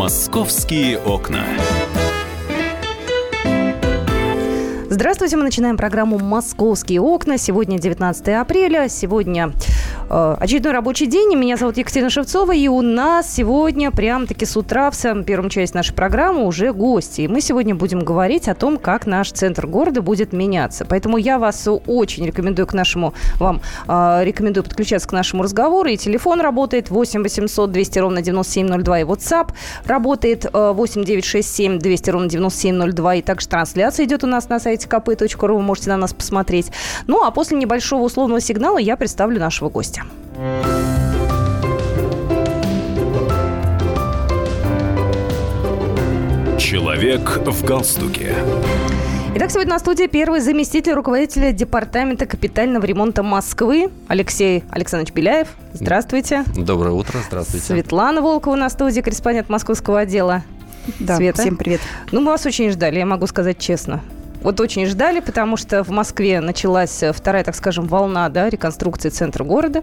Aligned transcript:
Московские 0.00 0.98
окна. 0.98 1.44
Здравствуйте, 4.88 5.36
мы 5.36 5.42
начинаем 5.42 5.76
программу 5.76 6.18
«Московские 6.18 7.02
окна». 7.02 7.36
Сегодня 7.36 7.78
19 7.78 8.28
апреля. 8.28 8.88
Сегодня 8.88 9.52
очередной 10.10 10.72
рабочий 10.72 11.06
день. 11.06 11.36
Меня 11.36 11.56
зовут 11.56 11.76
Екатерина 11.76 12.10
Шевцова, 12.10 12.52
и 12.52 12.66
у 12.66 12.82
нас 12.82 13.32
сегодня 13.32 13.92
прям-таки 13.92 14.44
с 14.44 14.56
утра 14.56 14.90
в 14.90 14.96
самом 14.96 15.22
первом 15.22 15.48
части 15.48 15.76
нашей 15.76 15.94
программы 15.94 16.46
уже 16.46 16.72
гости. 16.72 17.20
И 17.22 17.28
мы 17.28 17.40
сегодня 17.40 17.76
будем 17.76 18.00
говорить 18.00 18.48
о 18.48 18.54
том, 18.56 18.76
как 18.76 19.06
наш 19.06 19.30
центр 19.30 19.68
города 19.68 20.02
будет 20.02 20.32
меняться. 20.32 20.84
Поэтому 20.84 21.16
я 21.16 21.38
вас 21.38 21.68
очень 21.86 22.26
рекомендую 22.26 22.66
к 22.66 22.74
нашему, 22.74 23.14
вам 23.38 23.60
э, 23.86 24.24
рекомендую 24.24 24.64
подключаться 24.64 25.08
к 25.08 25.12
нашему 25.12 25.44
разговору. 25.44 25.88
И 25.88 25.96
телефон 25.96 26.40
работает 26.40 26.90
8 26.90 27.22
800 27.22 27.70
200 27.70 27.98
ровно 28.00 28.22
9702, 28.22 29.00
и 29.00 29.04
WhatsApp 29.04 29.50
работает 29.84 30.46
8 30.52 31.04
967 31.04 31.78
200 31.78 32.10
ровно 32.10 32.28
9702, 32.28 33.14
и 33.14 33.22
также 33.22 33.46
трансляция 33.46 34.06
идет 34.06 34.24
у 34.24 34.26
нас 34.26 34.48
на 34.48 34.58
сайте 34.58 34.88
kp.ru, 34.88 35.54
вы 35.54 35.62
можете 35.62 35.90
на 35.90 35.96
нас 35.96 36.12
посмотреть. 36.12 36.72
Ну, 37.06 37.22
а 37.22 37.30
после 37.30 37.58
небольшого 37.58 38.02
условного 38.02 38.40
сигнала 38.40 38.78
я 38.78 38.96
представлю 38.96 39.38
нашего 39.38 39.68
гостя. 39.68 39.99
Человек 46.58 47.38
в 47.46 47.64
галстуке. 47.64 48.34
Итак, 49.34 49.50
сегодня 49.50 49.72
на 49.72 49.78
студии 49.78 50.06
первый 50.06 50.40
заместитель 50.40 50.92
руководителя 50.92 51.52
Департамента 51.52 52.26
капитального 52.26 52.84
ремонта 52.84 53.22
Москвы 53.22 53.90
Алексей 54.08 54.64
Александрович 54.70 55.12
Беляев. 55.14 55.48
Здравствуйте. 55.72 56.44
Доброе 56.56 56.92
утро, 56.92 57.18
здравствуйте. 57.26 57.66
Светлана 57.66 58.22
Волкова 58.22 58.56
на 58.56 58.68
студии, 58.68 59.00
корреспондент 59.00 59.48
московского 59.48 60.00
отдела. 60.00 60.42
Да, 60.98 61.16
Света. 61.16 61.42
всем 61.42 61.56
привет. 61.56 61.80
Ну, 62.12 62.20
мы 62.20 62.32
вас 62.32 62.44
очень 62.46 62.70
ждали, 62.70 62.98
я 62.98 63.06
могу 63.06 63.26
сказать 63.26 63.58
честно 63.58 64.00
вот 64.42 64.60
очень 64.60 64.86
ждали, 64.86 65.20
потому 65.20 65.56
что 65.56 65.82
в 65.84 65.90
Москве 65.90 66.40
началась 66.40 67.02
вторая, 67.12 67.44
так 67.44 67.54
скажем, 67.54 67.86
волна 67.86 68.28
да, 68.28 68.48
реконструкции 68.48 69.08
центра 69.08 69.44
города, 69.44 69.82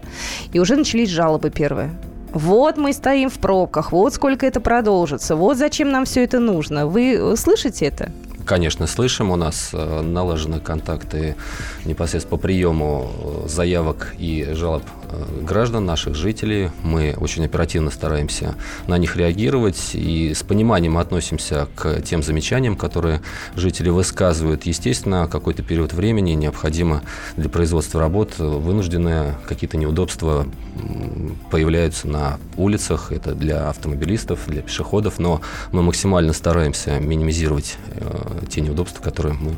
и 0.52 0.60
уже 0.60 0.76
начались 0.76 1.10
жалобы 1.10 1.50
первые. 1.50 1.90
Вот 2.32 2.76
мы 2.76 2.92
стоим 2.92 3.30
в 3.30 3.38
пробках, 3.38 3.92
вот 3.92 4.14
сколько 4.14 4.46
это 4.46 4.60
продолжится, 4.60 5.34
вот 5.34 5.56
зачем 5.56 5.90
нам 5.90 6.04
все 6.04 6.24
это 6.24 6.38
нужно. 6.38 6.86
Вы 6.86 7.34
слышите 7.36 7.86
это? 7.86 8.12
Конечно, 8.48 8.86
слышим. 8.86 9.30
У 9.30 9.36
нас 9.36 9.70
э, 9.74 10.00
налажены 10.00 10.58
контакты 10.58 11.36
непосредственно 11.84 12.38
по 12.38 12.42
приему 12.42 13.10
э, 13.44 13.48
заявок 13.48 14.14
и 14.18 14.48
жалоб 14.52 14.82
э, 14.97 14.97
граждан, 15.42 15.86
наших 15.86 16.14
жителей. 16.14 16.70
Мы 16.82 17.14
очень 17.18 17.44
оперативно 17.44 17.90
стараемся 17.90 18.54
на 18.86 18.98
них 18.98 19.16
реагировать 19.16 19.94
и 19.94 20.34
с 20.34 20.42
пониманием 20.42 20.98
относимся 20.98 21.68
к 21.74 22.02
тем 22.02 22.22
замечаниям, 22.22 22.76
которые 22.76 23.20
жители 23.54 23.88
высказывают. 23.88 24.66
Естественно, 24.66 25.28
какой-то 25.30 25.62
период 25.62 25.92
времени 25.92 26.32
необходимо 26.32 27.02
для 27.36 27.48
производства 27.48 28.00
работ 28.00 28.38
вынужденные 28.38 29.34
какие-то 29.46 29.76
неудобства 29.76 30.46
появляются 31.50 32.08
на 32.08 32.38
улицах. 32.56 33.12
Это 33.12 33.34
для 33.34 33.68
автомобилистов, 33.68 34.40
для 34.46 34.62
пешеходов, 34.62 35.18
но 35.18 35.40
мы 35.72 35.82
максимально 35.82 36.32
стараемся 36.32 36.98
минимизировать 36.98 37.76
те 38.48 38.60
неудобства, 38.60 39.02
которые 39.02 39.34
мы 39.34 39.52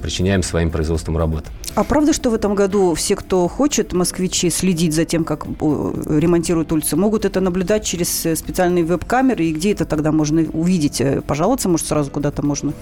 причиняем 0.00 0.42
своим 0.42 0.70
производством 0.70 1.16
работ. 1.16 1.44
А 1.76 1.84
правда, 1.84 2.12
что 2.12 2.30
в 2.30 2.34
этом 2.34 2.56
году 2.56 2.94
все, 2.94 3.14
кто 3.14 3.46
хочет, 3.46 3.92
москвичи, 3.92 4.50
следить 4.50 4.92
за 4.92 5.04
тем, 5.04 5.24
как 5.24 5.46
ремонтируют 5.46 6.72
улицы, 6.72 6.96
могут 6.96 7.24
это 7.24 7.40
наблюдать 7.40 7.84
через 7.84 8.26
э, 8.26 8.34
специальные 8.34 8.84
веб-камеры? 8.84 9.44
И 9.44 9.52
где 9.52 9.72
это 9.72 9.84
тогда 9.84 10.10
можно 10.10 10.42
увидеть? 10.52 11.00
Э, 11.00 11.20
пожаловаться, 11.20 11.68
может, 11.68 11.86
сразу 11.86 12.10
куда-то 12.10 12.44
можно? 12.44 12.72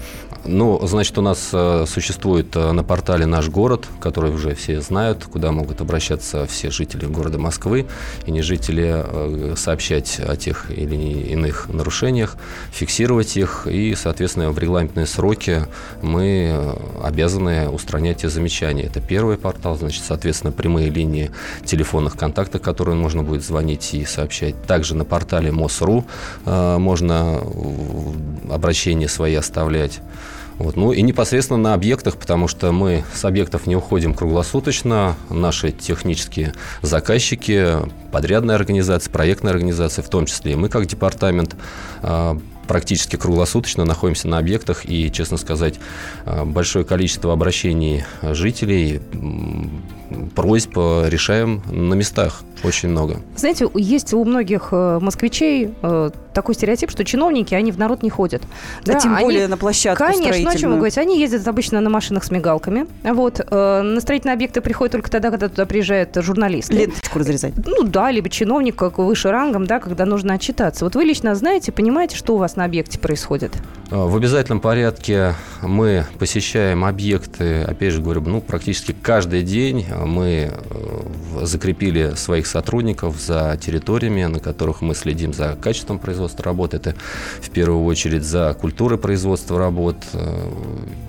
Ну, 0.45 0.79
значит, 0.87 1.17
у 1.19 1.21
нас 1.21 1.49
э, 1.53 1.85
существует 1.87 2.55
на 2.55 2.83
портале 2.83 3.27
«Наш 3.27 3.49
город», 3.49 3.85
который 3.99 4.31
уже 4.31 4.55
все 4.55 4.81
знают, 4.81 5.25
куда 5.25 5.51
могут 5.51 5.81
обращаться 5.81 6.47
все 6.47 6.71
жители 6.71 7.05
города 7.05 7.37
Москвы, 7.37 7.85
и 8.25 8.31
не 8.31 8.41
жители 8.41 9.55
сообщать 9.55 10.19
о 10.19 10.35
тех 10.35 10.71
или 10.71 10.95
иных 10.95 11.69
нарушениях, 11.69 12.37
фиксировать 12.71 13.37
их, 13.37 13.67
и, 13.67 13.93
соответственно, 13.95 14.51
в 14.51 14.57
регламентные 14.57 15.05
сроки 15.05 15.67
мы 16.01 16.75
обязаны 17.09 17.69
устранять 17.69 18.19
те 18.19 18.29
замечания. 18.29 18.83
Это 18.83 19.01
первый 19.01 19.37
портал, 19.37 19.75
значит, 19.75 20.03
соответственно, 20.03 20.51
прямые 20.51 20.89
линии 20.89 21.31
телефонных 21.65 22.15
контактов, 22.15 22.61
которые 22.61 22.95
можно 22.95 23.23
будет 23.23 23.43
звонить 23.43 23.93
и 23.93 24.05
сообщать. 24.05 24.61
Также 24.63 24.95
на 24.95 25.05
портале 25.05 25.51
МОСРУ 25.51 26.05
э, 26.45 26.77
можно 26.77 27.41
обращения 28.49 29.07
свои 29.07 29.35
оставлять. 29.35 29.99
Вот. 30.59 30.75
Ну 30.75 30.91
и 30.91 31.01
непосредственно 31.01 31.57
на 31.57 31.73
объектах, 31.73 32.17
потому 32.17 32.49
что 32.49 32.71
мы 32.73 33.03
с 33.13 33.23
объектов 33.23 33.65
не 33.65 33.77
уходим 33.77 34.13
круглосуточно. 34.13 35.15
Наши 35.29 35.71
технические 35.71 36.53
заказчики, 36.81 37.77
подрядная 38.11 38.55
организация, 38.55 39.09
проектная 39.11 39.53
организация 39.53 40.03
в 40.03 40.09
том 40.09 40.25
числе. 40.25 40.57
Мы 40.57 40.67
как 40.67 40.85
департамент 40.85 41.55
э, 42.03 42.39
практически 42.69 43.15
круглосуточно 43.15 43.83
находимся 43.83 44.27
на 44.27 44.37
объектах 44.37 44.85
и, 44.85 45.11
честно 45.11 45.37
сказать, 45.37 45.79
э, 46.25 46.45
большое 46.45 46.85
количество 46.85 47.33
обращений 47.33 48.05
жителей, 48.21 49.01
просьб 50.35 50.75
решаем 50.75 51.61
на 51.69 51.93
местах 51.93 52.43
очень 52.63 52.89
много. 52.89 53.17
Знаете, 53.35 53.67
есть 53.75 54.13
у 54.13 54.23
многих 54.25 54.69
э, 54.71 54.99
москвичей 55.01 55.73
э, 55.81 56.09
такой 56.33 56.55
стереотип, 56.55 56.89
что 56.91 57.05
чиновники, 57.05 57.53
они 57.53 57.71
в 57.71 57.77
народ 57.77 58.03
не 58.03 58.09
ходят. 58.09 58.41
Да, 58.83 58.93
да 58.93 58.99
тем 58.99 59.15
они, 59.15 59.23
более 59.23 59.47
на 59.47 59.57
площадку 59.57 60.03
Конечно, 60.03 60.43
ну 60.43 60.49
о 60.49 60.55
чем 60.55 60.71
вы 60.71 60.77
говорите? 60.77 61.01
Они 61.01 61.19
ездят 61.19 61.47
обычно 61.47 61.81
на 61.81 61.89
машинах 61.89 62.23
с 62.23 62.31
мигалками. 62.31 62.87
Вот. 63.03 63.39
Э, 63.39 63.81
на 63.81 64.01
строительные 64.01 64.33
объекты 64.33 64.61
приходят 64.61 64.91
только 64.91 65.09
тогда, 65.09 65.31
когда 65.31 65.49
туда 65.49 65.65
приезжают 65.65 66.15
журналисты. 66.15 66.73
Ленточку 66.73 67.19
разрезать. 67.19 67.53
Ну 67.65 67.83
да, 67.83 68.11
либо 68.11 68.29
чиновник 68.29 68.75
как 68.75 68.97
выше 68.97 69.31
рангом, 69.31 69.65
да, 69.65 69.79
когда 69.79 70.05
нужно 70.05 70.33
отчитаться. 70.33 70.85
Вот 70.85 70.95
вы 70.95 71.03
лично 71.03 71.35
знаете, 71.35 71.71
понимаете, 71.71 72.15
что 72.15 72.35
у 72.35 72.37
вас 72.37 72.55
на 72.55 72.65
объекте 72.65 72.99
происходит? 72.99 73.53
В 73.91 74.15
обязательном 74.15 74.59
порядке 74.59 75.33
мы 75.63 76.05
посещаем 76.19 76.85
объекты, 76.85 77.63
опять 77.63 77.93
же 77.93 78.01
говорю, 78.03 78.21
ну, 78.21 78.39
практически 78.39 78.91
каждый 78.91 79.41
день 79.41 79.87
мы 79.91 80.53
закрепили 81.41 82.13
своих 82.15 82.45
сотрудников 82.45 83.19
за 83.19 83.57
территориями, 83.59 84.25
на 84.25 84.39
которых 84.39 84.81
мы 84.81 84.93
следим 84.93 85.33
за 85.33 85.57
качеством 85.59 85.97
производства 85.97 86.45
работы. 86.45 86.77
Это 86.77 86.93
в 87.41 87.49
первую 87.49 87.83
очередь 87.85 88.23
за 88.23 88.55
культурой 88.59 88.99
производства 88.99 89.57
работ, 89.57 89.97
э, 90.13 90.51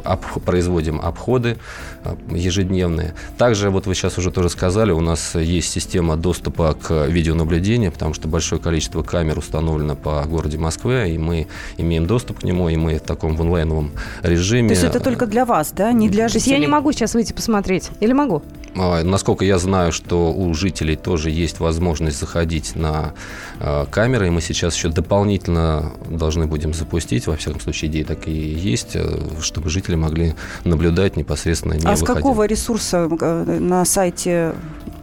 об, 0.04 0.24
производим 0.46 1.02
обходы 1.02 1.58
э, 1.99 1.99
ежедневные. 2.30 3.14
Также, 3.38 3.70
вот 3.70 3.86
вы 3.86 3.94
сейчас 3.94 4.18
уже 4.18 4.30
тоже 4.30 4.48
сказали, 4.48 4.92
у 4.92 5.00
нас 5.00 5.34
есть 5.34 5.70
система 5.70 6.16
доступа 6.16 6.74
к 6.74 7.06
видеонаблюдению, 7.06 7.92
потому 7.92 8.14
что 8.14 8.28
большое 8.28 8.60
количество 8.60 9.02
камер 9.02 9.38
установлено 9.38 9.96
по 9.96 10.22
городе 10.24 10.58
Москве, 10.58 11.14
и 11.14 11.18
мы 11.18 11.46
имеем 11.76 12.06
доступ 12.06 12.40
к 12.40 12.42
нему, 12.42 12.68
и 12.68 12.76
мы 12.76 12.98
в 12.98 13.02
таком 13.02 13.36
в 13.36 13.42
онлайновом 13.42 13.92
режиме. 14.22 14.68
То 14.68 14.74
есть 14.74 14.84
это 14.84 15.00
только 15.00 15.26
для 15.26 15.44
вас, 15.44 15.72
да, 15.72 15.92
не 15.92 16.08
для 16.08 16.28
жителей? 16.28 16.32
То 16.32 16.36
есть 16.38 16.46
я 16.46 16.58
не 16.58 16.66
могу 16.66 16.92
сейчас 16.92 17.14
выйти 17.14 17.32
посмотреть, 17.32 17.90
или 18.00 18.12
могу? 18.12 18.42
А, 18.76 19.02
насколько 19.02 19.44
я 19.44 19.58
знаю, 19.58 19.92
что 19.92 20.32
у 20.32 20.54
жителей 20.54 20.96
тоже 20.96 21.30
есть 21.30 21.60
возможность 21.60 22.18
заходить 22.20 22.76
на 22.76 23.14
э, 23.58 23.86
камеры, 23.90 24.28
и 24.28 24.30
мы 24.30 24.40
сейчас 24.40 24.76
еще 24.76 24.88
дополнительно 24.88 25.92
должны 26.08 26.46
будем 26.46 26.72
запустить, 26.72 27.26
во 27.26 27.36
всяком 27.36 27.60
случае, 27.60 27.90
идея 27.90 28.04
так 28.04 28.28
и 28.28 28.32
есть, 28.32 28.94
э, 28.94 29.18
чтобы 29.40 29.70
жители 29.70 29.96
могли 29.96 30.34
наблюдать 30.64 31.16
непосредственно 31.16 31.74
не 31.74 31.84
А 31.92 31.96
с 31.96 32.02
какого 32.02 32.44
ресурса 32.46 33.08
э, 33.20 33.58
на 33.58 33.84
сайте 33.84 34.54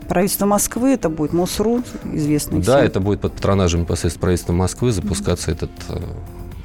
Правительство 0.08 0.46
Москвы 0.46 0.92
это 0.92 1.10
будет 1.10 1.34
МОСРУ, 1.34 1.84
известный 2.14 2.62
Да, 2.62 2.78
всем. 2.78 2.88
это 2.88 3.00
будет 3.02 3.20
под 3.20 3.34
патронажем 3.34 3.82
непосредственно 3.82 4.22
правительства 4.22 4.54
Москвы 4.54 4.92
запускаться 4.94 5.52
mm-hmm. 5.52 5.56
этот 5.56 5.72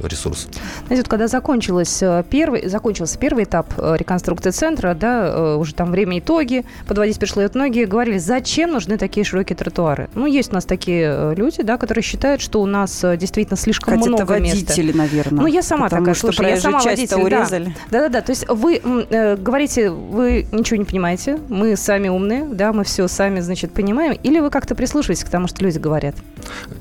ресурс. 0.02 0.48
Знаете, 0.86 1.02
вот 1.02 1.08
когда 1.08 1.28
закончилась 1.28 2.02
э, 2.02 2.24
первый, 2.28 2.68
закончился 2.68 3.18
первый 3.18 3.44
этап 3.44 3.72
э, 3.76 3.96
реконструкции 3.98 4.50
центра, 4.50 4.94
да, 4.94 5.26
э, 5.26 5.54
уже 5.56 5.74
там 5.74 5.90
время 5.90 6.18
итоги, 6.18 6.64
подводить 6.86 7.18
пришло, 7.18 7.42
и 7.42 7.48
многие 7.54 7.84
говорили, 7.84 8.18
зачем 8.18 8.72
нужны 8.72 8.98
такие 8.98 9.24
широкие 9.24 9.56
тротуары? 9.56 10.08
Ну, 10.14 10.26
есть 10.26 10.52
у 10.52 10.54
нас 10.54 10.64
такие 10.64 11.34
люди, 11.34 11.62
да, 11.62 11.76
которые 11.78 12.02
считают, 12.02 12.40
что 12.40 12.60
у 12.62 12.66
нас 12.66 13.04
действительно 13.16 13.56
слишком 13.56 13.94
Хотя 13.94 14.08
много 14.08 14.22
это 14.24 14.32
водители, 14.32 14.86
места. 14.86 14.98
наверное. 14.98 15.42
Ну, 15.42 15.46
я 15.46 15.62
сама 15.62 15.88
такая, 15.88 16.14
что 16.14 16.32
слушай, 16.32 16.50
я 16.50 16.60
сама 16.60 16.80
водитель. 16.80 17.22
урезали. 17.22 17.74
Да. 17.90 18.00
да, 18.00 18.00
да, 18.00 18.08
да. 18.08 18.20
То 18.22 18.30
есть 18.30 18.48
вы 18.48 18.76
э, 18.76 19.36
говорите, 19.36 19.90
вы 19.90 20.46
ничего 20.52 20.76
не 20.76 20.84
понимаете, 20.84 21.38
мы 21.48 21.76
сами 21.76 22.08
умные, 22.08 22.44
да, 22.44 22.72
мы 22.72 22.84
все 22.84 23.08
сами, 23.08 23.40
значит, 23.40 23.72
понимаем, 23.72 24.18
или 24.22 24.40
вы 24.40 24.50
как-то 24.50 24.74
прислушиваетесь 24.74 25.24
к 25.24 25.28
тому, 25.28 25.48
что 25.48 25.64
люди 25.64 25.78
говорят? 25.78 26.14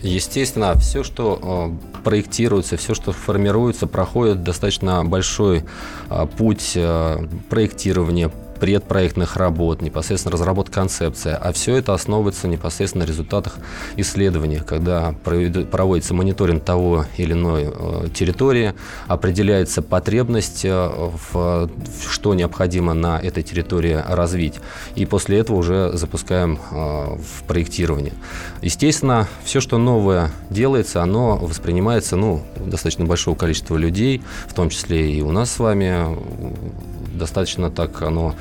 Естественно, 0.02 0.78
все, 0.80 1.04
что 1.04 1.72
э, 1.94 2.02
проектируется, 2.04 2.78
все, 2.78 2.94
что 2.94 3.11
формируется, 3.18 3.88
проходит 3.88 4.44
достаточно 4.44 5.04
большой 5.04 5.64
а, 6.10 6.26
путь 6.26 6.74
а, 6.76 7.26
проектирования, 7.50 8.32
предпроектных 8.62 9.38
работ, 9.38 9.82
непосредственно 9.82 10.34
разработка 10.34 10.74
концепции. 10.74 11.36
А 11.42 11.52
все 11.52 11.76
это 11.78 11.96
основывается 11.96 12.48
непосредственно 12.48 13.06
на 13.06 13.08
результатах 13.08 13.58
исследований, 13.98 14.62
когда 14.64 15.16
проводится 15.24 16.14
мониторинг 16.14 16.64
того 16.64 17.06
или 17.18 17.34
иной 17.34 17.74
э, 17.74 18.10
территории, 18.14 18.76
определяется 19.08 19.82
потребность, 19.82 20.64
э, 20.64 20.90
в, 21.34 21.70
что 22.08 22.36
необходимо 22.36 22.94
на 22.94 23.20
этой 23.20 23.42
территории 23.42 24.00
развить. 24.08 24.60
И 24.96 25.08
после 25.08 25.40
этого 25.40 25.58
уже 25.58 25.92
запускаем 25.94 26.60
э, 26.70 26.76
в 26.76 27.44
проектирование. 27.48 28.14
Естественно, 28.62 29.28
все, 29.44 29.60
что 29.60 29.80
новое 29.80 30.30
делается, 30.52 31.02
оно 31.02 31.36
воспринимается 31.36 32.16
ну, 32.16 32.44
достаточно 32.64 33.06
большого 33.06 33.34
количества 33.34 33.76
людей, 33.76 34.22
в 34.48 34.54
том 34.54 34.70
числе 34.70 35.12
и 35.12 35.24
у 35.24 35.32
нас 35.32 35.50
с 35.50 35.58
вами 35.58 36.16
достаточно 37.22 37.70
так 37.70 38.02
оно 38.02 38.36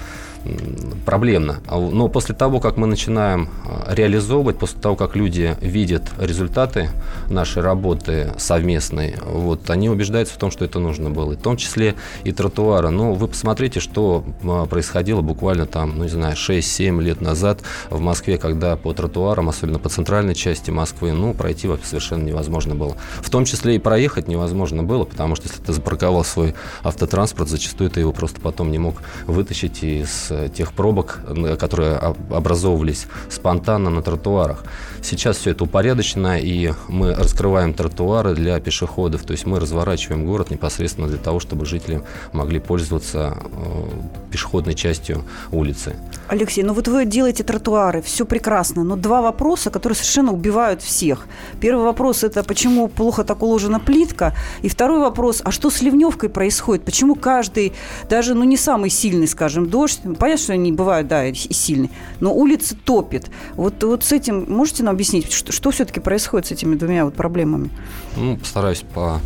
проблемно. 1.05 1.61
А 1.67 1.79
но 1.79 2.09
после 2.09 2.35
того, 2.35 2.61
как 2.61 2.77
мы 2.77 2.87
начинаем 2.87 3.49
а, 3.65 3.95
реализовывать, 3.95 4.59
после 4.59 4.81
того, 4.81 4.97
как 4.97 5.17
люди 5.17 5.57
видят 5.61 6.11
результаты 6.19 6.91
нашей 7.29 7.63
работы 7.63 8.33
совместной, 8.39 9.17
вот, 9.25 9.69
они 9.71 9.91
убеждаются 9.91 10.35
в 10.35 10.39
том, 10.39 10.51
что 10.51 10.65
это 10.65 10.79
нужно 10.79 11.11
было. 11.11 11.33
В 11.33 11.37
том 11.43 11.57
числе 11.57 11.95
и 12.25 12.33
тротуары. 12.33 12.91
Ну, 12.91 13.13
вы 13.13 13.29
посмотрите, 13.29 13.81
что 13.81 14.25
а, 14.45 14.67
происходило 14.67 15.21
буквально 15.21 15.67
там, 15.67 15.99
ну, 15.99 16.05
не 16.05 16.11
знаю, 16.11 16.37
6-7 16.37 17.03
лет 17.03 17.21
назад 17.21 17.61
в 17.91 18.01
Москве, 18.01 18.39
когда 18.39 18.77
по 18.77 18.93
тротуарам, 18.93 19.49
особенно 19.49 19.79
по 19.79 19.89
центральной 19.89 20.35
части 20.35 20.71
Москвы, 20.71 21.13
ну, 21.13 21.35
пройти 21.35 21.69
совершенно 21.85 22.25
невозможно 22.25 22.75
было. 22.75 22.97
В 23.21 23.31
том 23.31 23.45
числе 23.45 23.77
и 23.77 23.79
проехать 23.79 24.29
невозможно 24.29 24.83
было, 24.83 25.05
потому 25.05 25.37
что 25.37 25.49
если 25.49 25.63
ты 25.63 25.73
запарковал 25.73 26.25
свой 26.25 26.55
автотранспорт, 26.83 27.49
зачастую 27.49 27.91
ты 27.91 28.01
его 28.01 28.13
просто 28.13 28.41
потом 28.41 28.71
не 28.71 28.79
мог 28.79 29.03
вытащить 29.27 29.83
из 29.83 30.30
тех 30.55 30.73
пробок, 30.73 31.21
которые 31.59 31.97
образовывались 31.97 33.07
спонтанно 33.29 33.91
на 33.91 34.03
тротуарах. 34.03 34.65
Сейчас 35.03 35.39
все 35.39 35.51
это 35.51 35.65
упорядочено, 35.65 36.39
и 36.39 36.73
мы 36.89 37.15
раскрываем 37.15 37.75
тротуары 37.75 38.35
для 38.35 38.61
пешеходов, 38.61 39.23
то 39.23 39.33
есть 39.33 39.47
мы 39.47 39.59
разворачиваем 39.59 40.27
город 40.27 40.51
непосредственно 40.51 41.09
для 41.09 41.19
того, 41.19 41.41
чтобы 41.41 41.67
жители 41.67 42.03
могли 42.33 42.61
пользоваться 42.61 43.39
э, 43.43 44.31
пешеходной 44.31 44.75
частью 44.75 45.25
улицы. 45.51 45.97
Алексей, 46.29 46.63
ну 46.63 46.75
вот 46.75 46.87
вы 46.89 47.07
делаете 47.07 47.43
тротуары, 47.45 48.03
все 48.03 48.25
прекрасно, 48.25 48.85
но 48.85 48.97
два 48.97 49.23
вопроса, 49.23 49.71
которые 49.71 49.97
совершенно 49.97 50.33
убивают 50.33 50.83
всех. 50.83 51.27
Первый 51.61 51.85
вопрос– 51.85 52.23
это 52.25 52.45
почему 52.45 52.89
плохо 52.89 53.25
так 53.25 53.43
уложена 53.43 53.81
плитка, 53.81 54.35
и 54.63 54.69
второй 54.69 55.01
вопрос– 55.01 55.41
а 55.45 55.51
что 55.51 55.71
с 55.71 55.83
ливневкой 55.83 56.29
происходит? 56.29 56.85
Почему 56.85 57.15
каждый, 57.15 57.73
даже 58.09 58.35
ну 58.35 58.45
не 58.45 58.57
самый 58.57 58.91
сильный, 58.91 59.27
скажем, 59.27 59.69
дождь, 59.69 60.01
понятно, 60.19 60.45
что 60.45 60.53
они 60.53 60.73
бывают, 60.73 61.09
да, 61.09 61.27
и 61.27 61.35
сильные, 61.35 61.91
но 62.21 62.35
улица 62.35 62.77
топит. 62.77 63.31
Вот, 63.55 63.83
вот 63.83 64.05
с 64.05 64.13
этим 64.13 64.45
можете 64.49 64.85
нам 64.85 64.90
объяснить, 64.91 65.33
что, 65.33 65.53
что 65.53 65.71
все-таки 65.71 66.01
происходит 66.01 66.47
с 66.49 66.53
этими 66.53 66.75
двумя 66.75 67.05
вот 67.05 67.15
проблемами? 67.15 67.71
Ну, 68.17 68.37
постараюсь 68.37 68.85
по 68.95 69.21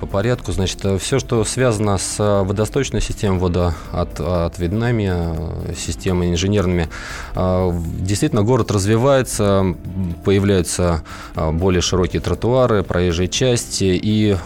по 0.00 0.06
порядку. 0.06 0.52
Значит, 0.52 0.84
э, 0.84 0.98
все, 0.98 1.18
что 1.18 1.44
связано 1.44 1.98
с 1.98 2.18
э, 2.18 2.42
водосточной 2.42 3.00
системой, 3.02 3.38
водоотведными 3.38 5.10
э, 5.12 5.74
системами 5.76 6.32
инженерными, 6.32 6.88
действительно 7.34 8.42
город 8.42 8.70
развивается, 8.70 9.76
появляются 10.24 11.02
более 11.34 11.80
широкие 11.80 12.20
тротуары, 12.20 12.82
проезжие 12.82 13.28
части, 13.28 13.98
и 14.02 14.36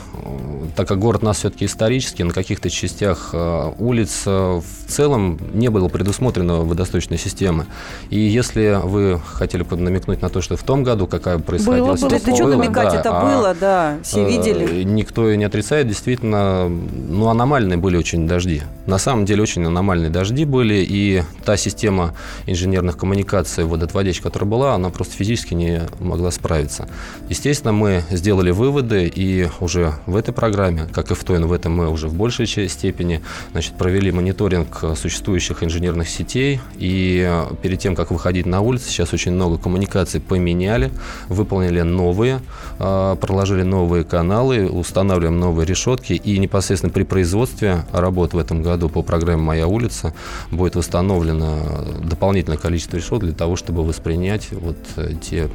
так 0.77 0.89
как 0.89 0.99
город 0.99 1.23
у 1.23 1.27
нас 1.27 1.39
все-таки 1.39 1.67
исторический, 1.67 2.25
на 2.25 2.33
каких-то 2.33 2.71
частях 2.71 3.35
улиц 3.79 4.23
в 4.27 4.65
целом 4.89 5.39
не 5.53 5.69
было 5.69 5.89
предусмотрено 5.89 6.57
водосточной 6.65 7.19
системы. 7.19 7.67
И 8.11 8.19
если 8.19 8.81
вы 8.83 9.21
хотели 9.25 9.63
бы 9.63 9.77
намекнуть 9.77 10.23
на 10.23 10.29
то, 10.29 10.41
что 10.41 10.57
в 10.57 10.63
том 10.63 10.83
году 10.83 11.07
какая 11.07 11.39
происходила 11.39 11.87
было, 11.87 11.97
ситуация... 11.97 12.27
Было, 12.27 12.37
что 12.37 12.47
намекать, 12.49 12.93
да, 12.93 13.01
это 13.01 13.19
а, 13.19 13.25
было, 13.25 13.55
да, 13.55 13.99
все 14.03 14.25
видели. 14.25 14.83
Никто 14.83 15.35
не 15.35 15.44
не 15.45 15.47
отрицает, 15.47 15.89
действительно, 15.89 16.69
ну, 16.69 17.29
аномальные 17.29 17.77
были 17.77 17.99
очень 17.99 18.27
дожди. 18.27 18.63
На 18.87 18.99
самом 18.99 19.25
деле 19.25 19.43
очень 19.43 19.65
аномальные 19.65 20.11
дожди 20.11 20.45
были, 20.45 20.85
и 20.87 21.23
та 21.45 21.57
система 21.57 22.15
инженерных 22.47 22.99
коммуникаций 22.99 23.65
водоотводящих, 23.65 24.23
которая 24.23 24.49
была, 24.49 24.75
она 24.75 24.91
просто 24.91 25.17
физически 25.17 25.55
не 25.55 25.83
могла 26.01 26.31
справиться. 26.31 26.87
Естественно, 27.31 27.73
мы 27.73 28.05
сделали 28.11 28.51
выводы, 28.51 29.11
и 29.15 29.49
уже 29.61 29.95
в 30.05 30.17
этой 30.17 30.35
программе, 30.35 30.87
как 30.93 31.11
и 31.11 31.15
в 31.15 31.25
той, 31.25 31.39
но 31.39 31.47
в 31.47 31.53
этом 31.53 31.75
мы 31.75 31.89
уже 31.89 32.09
в 32.09 32.15
большей 32.15 32.47
степени 32.47 33.23
значит, 33.53 33.73
провели 33.75 34.13
мониторинг 34.13 34.85
существующих 34.97 35.63
инженерных 35.63 36.09
сетей, 36.09 36.61
и 36.77 37.43
перед 37.63 37.79
тем, 37.79 37.97
как 37.97 38.11
выходить 38.11 38.45
на 38.45 38.61
улицу, 38.61 38.91
сейчас 38.91 39.15
очень 39.15 39.33
много 39.33 39.57
коммуникаций 39.57 40.21
поменяли, 40.21 40.91
выполнили 41.29 41.81
новые, 41.81 42.41
а, 42.79 43.17
проложили 43.17 43.63
новые 43.63 44.05
каналы, 44.05 44.69
устанавливаем 44.69 45.41
новые 45.41 45.67
решетки, 45.67 46.13
и 46.13 46.39
непосредственно 46.39 46.93
при 46.93 47.05
производстве 47.05 47.87
работ 47.91 48.35
в 48.35 48.39
этом 48.39 48.63
году 48.63 48.74
по 48.89 49.03
программе 49.03 49.43
«Моя 49.43 49.67
улица» 49.67 50.15
будет 50.51 50.77
восстановлено 50.77 51.85
дополнительное 52.03 52.59
количество 52.59 52.97
решеток 52.97 53.21
для 53.21 53.33
того, 53.33 53.57
чтобы 53.57 53.85
воспринять 53.85 54.49
вот 54.53 54.77
э, 54.97 55.13
те 55.21 55.51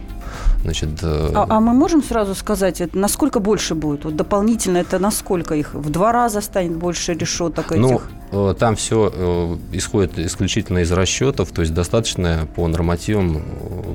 Значит, 0.61 0.89
э, 1.01 1.31
а, 1.33 1.45
а 1.49 1.59
мы 1.59 1.73
можем 1.73 2.03
сразу 2.03 2.35
сказать, 2.35 2.81
это 2.81 2.97
насколько 2.97 3.39
больше 3.39 3.75
будет? 3.75 4.03
Вот 4.05 4.15
дополнительно 4.15 4.77
это 4.77 4.99
насколько 4.99 5.55
их? 5.55 5.73
В 5.73 5.89
два 5.89 6.11
раза 6.11 6.41
станет 6.41 6.75
больше 6.75 7.13
решеток 7.13 7.71
этих? 7.71 8.09
Ну, 8.31 8.53
там 8.53 8.75
все 8.75 9.11
э, 9.11 9.57
исходит 9.71 10.19
исключительно 10.19 10.79
из 10.79 10.91
расчетов, 10.91 11.49
то 11.51 11.61
есть 11.61 11.73
достаточно 11.73 12.47
по 12.55 12.67
нормативам 12.67 13.41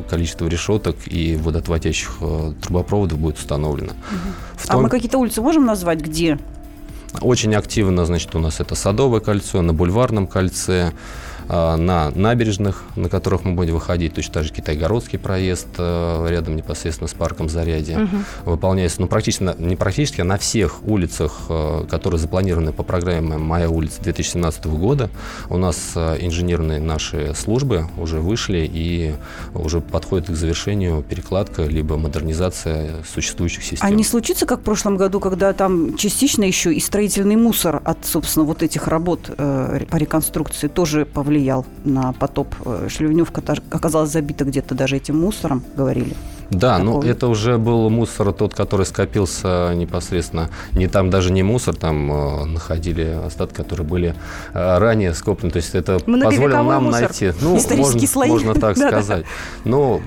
количество 0.09 0.47
решеток 0.47 0.97
и 1.07 1.37
водоотводящих 1.37 2.19
трубопроводов 2.63 3.19
будет 3.19 3.39
установлено. 3.39 3.93
Угу. 3.93 4.67
том... 4.67 4.81
А 4.81 4.83
мы 4.83 4.89
какие-то 4.89 5.19
улицы 5.19 5.41
можем 5.41 5.67
назвать, 5.67 6.01
где? 6.01 6.39
Очень 7.21 7.55
активно, 7.55 8.05
значит, 8.07 8.35
у 8.35 8.39
нас 8.39 8.61
это 8.61 8.75
Садовое 8.75 9.21
кольцо, 9.21 9.63
на 9.63 9.73
Бульварном 9.73 10.27
кольце, 10.27 10.93
на 11.49 12.11
набережных, 12.11 12.85
на 12.97 13.09
которых 13.09 13.45
мы 13.45 13.53
будем 13.53 13.75
выходить, 13.75 14.15
точно 14.15 14.35
так 14.35 14.45
же 14.45 14.53
Китайгородский 14.53 15.19
проезд 15.19 15.69
э, 15.79 16.27
рядом 16.31 16.57
непосредственно 16.57 17.09
с 17.09 17.15
парком 17.15 17.49
Зарядье 17.49 18.05
угу. 18.05 18.17
выполняется, 18.53 19.01
ну, 19.01 19.07
практически, 19.07 19.55
не 19.59 19.77
практически, 19.77 20.21
а 20.21 20.25
на 20.25 20.39
всех 20.39 20.85
улицах, 20.87 21.43
э, 21.49 21.85
которые 21.91 22.19
запланированы 22.19 22.73
по 22.73 22.83
программе 22.83 23.37
«Моя 23.37 23.69
улица» 23.69 24.03
2017 24.03 24.67
года, 24.67 25.11
у 25.51 25.59
нас 25.59 25.93
э, 25.95 26.17
инженерные 26.21 26.81
наши 26.81 27.35
службы 27.35 27.87
уже 27.99 28.21
вышли 28.21 28.69
и 28.73 29.15
уже 29.55 29.81
подходит 29.81 30.29
к 30.29 30.35
завершению 30.35 31.03
перекладка 31.03 31.63
либо 31.63 31.97
модернизация 31.97 33.03
существующих 33.13 33.65
систем. 33.65 33.87
А 33.87 33.91
не 33.91 34.05
случится, 34.05 34.47
как 34.47 34.61
в 34.61 34.63
прошлом 34.63 34.97
году, 34.97 35.21
когда 35.21 35.53
там 35.53 35.97
частично 35.97 36.45
еще 36.45 36.73
и 36.73 36.81
строительный 36.81 37.37
мусор 37.37 37.83
от, 37.85 37.99
собственно, 38.05 38.47
вот 38.47 38.63
этих 38.63 38.89
работ 38.89 39.31
по 39.37 39.97
реконструкции 39.97 40.69
тоже 40.69 41.05
повлиял 41.05 41.34
повлиял 41.35 41.67
на 41.85 42.13
потоп. 42.13 42.55
Э, 42.65 42.89
Шлевневка 42.89 43.43
оказалась 43.71 44.11
забита 44.11 44.45
где-то 44.45 44.75
даже 44.75 44.97
этим 44.97 45.19
мусором, 45.19 45.65
говорили. 45.77 46.15
Да, 46.51 46.79
ну 46.79 47.03
это 47.03 47.27
уже 47.27 47.59
был 47.59 47.91
мусор 47.91 48.33
тот, 48.33 48.55
который 48.55 48.87
скопился 48.87 49.73
непосредственно. 49.75 50.51
Не 50.73 50.87
там 50.87 51.11
даже 51.11 51.33
не 51.33 51.43
мусор, 51.43 51.75
там 51.75 52.13
э, 52.13 52.45
находили 52.45 53.19
остатки, 53.27 53.57
которые 53.57 53.87
были 53.87 54.15
э, 54.53 54.79
ранее 54.79 55.13
скоплены. 55.15 55.51
То 55.51 55.57
есть 55.57 55.75
это 55.75 55.99
позволило 55.99 56.63
нам 56.63 56.85
мусор. 56.85 57.01
найти. 57.01 57.33
Ну, 57.41 57.59
можно, 57.77 58.07
слои. 58.07 58.29
можно 58.29 58.55
так 58.55 58.77
сказать. 58.89 59.25
Но 59.65 60.01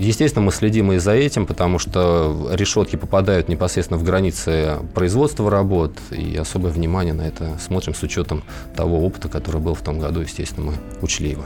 Естественно, 0.00 0.46
мы 0.46 0.50
следим 0.50 0.92
и 0.92 0.96
за 0.96 1.12
этим, 1.12 1.44
потому 1.44 1.78
что 1.78 2.48
решетки 2.52 2.96
попадают 2.96 3.48
непосредственно 3.48 3.98
в 3.98 4.02
границы 4.02 4.78
производства 4.94 5.50
работ, 5.50 5.92
и 6.10 6.36
особое 6.38 6.72
внимание 6.72 7.12
на 7.12 7.22
это 7.22 7.58
смотрим 7.60 7.94
с 7.94 8.02
учетом 8.02 8.42
того 8.74 9.04
опыта, 9.04 9.28
который 9.28 9.60
был 9.60 9.74
в 9.74 9.82
том 9.82 9.98
году. 9.98 10.20
Естественно, 10.20 10.70
мы 10.70 10.74
учли 11.02 11.28
его. 11.28 11.44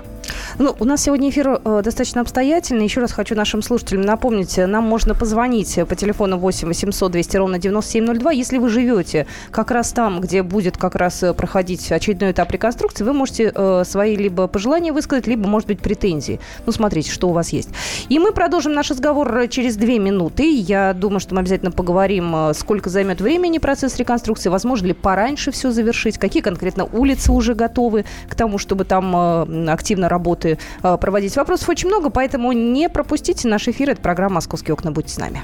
Ну, 0.58 0.74
у 0.78 0.84
нас 0.84 1.02
сегодня 1.02 1.30
эфир 1.30 1.60
э, 1.64 1.82
достаточно 1.84 2.20
обстоятельный. 2.20 2.84
Еще 2.84 3.00
раз 3.00 3.12
хочу 3.12 3.34
нашим 3.34 3.62
слушателям 3.62 4.02
напомнить, 4.02 4.56
нам 4.56 4.84
можно 4.84 5.14
позвонить 5.14 5.78
по 5.88 5.94
телефону 5.96 6.38
8 6.38 6.68
800 6.68 7.12
200 7.12 7.36
ровно 7.36 7.58
9702. 7.58 8.32
Если 8.32 8.58
вы 8.58 8.68
живете 8.68 9.26
как 9.50 9.70
раз 9.70 9.92
там, 9.92 10.20
где 10.20 10.42
будет 10.42 10.76
как 10.76 10.94
раз 10.94 11.22
э, 11.22 11.34
проходить 11.34 11.90
очередной 11.90 12.32
этап 12.32 12.50
реконструкции, 12.52 13.04
вы 13.04 13.12
можете 13.12 13.52
э, 13.54 13.82
свои 13.84 14.16
либо 14.16 14.46
пожелания 14.46 14.92
высказать, 14.92 15.26
либо, 15.26 15.48
может 15.48 15.68
быть, 15.68 15.80
претензии. 15.80 16.40
Ну, 16.66 16.72
смотрите, 16.72 17.10
что 17.10 17.28
у 17.28 17.32
вас 17.32 17.50
есть. 17.50 17.70
И 18.08 18.18
мы 18.18 18.32
продолжим 18.32 18.72
наш 18.72 18.90
разговор 18.90 19.36
э, 19.36 19.48
через 19.48 19.76
две 19.76 19.98
минуты. 19.98 20.50
Я 20.50 20.92
думаю, 20.94 21.20
что 21.20 21.34
мы 21.34 21.40
обязательно 21.40 21.70
поговорим, 21.70 22.34
э, 22.34 22.54
сколько 22.54 22.90
займет 22.90 23.20
времени 23.20 23.58
процесс 23.58 23.96
реконструкции, 23.96 24.48
возможно 24.48 24.86
ли 24.86 24.92
пораньше 24.92 25.50
все 25.50 25.70
завершить, 25.70 26.18
какие 26.18 26.42
конкретно 26.42 26.84
улицы 26.84 27.32
уже 27.32 27.54
готовы 27.54 28.04
к 28.28 28.34
тому, 28.34 28.58
чтобы 28.58 28.84
там 28.84 29.14
э, 29.14 29.70
активно 29.70 30.08
работы 30.14 30.58
э, 30.82 30.96
проводить. 30.98 31.36
Вопросов 31.36 31.68
очень 31.68 31.88
много, 31.88 32.10
поэтому 32.10 32.52
не 32.52 32.88
пропустите 32.88 33.48
наш 33.48 33.68
эфир. 33.68 33.90
Это 33.90 34.00
программа 34.00 34.36
«Московские 34.36 34.74
окна». 34.74 34.90
Будьте 34.90 35.12
с 35.12 35.18
нами. 35.18 35.42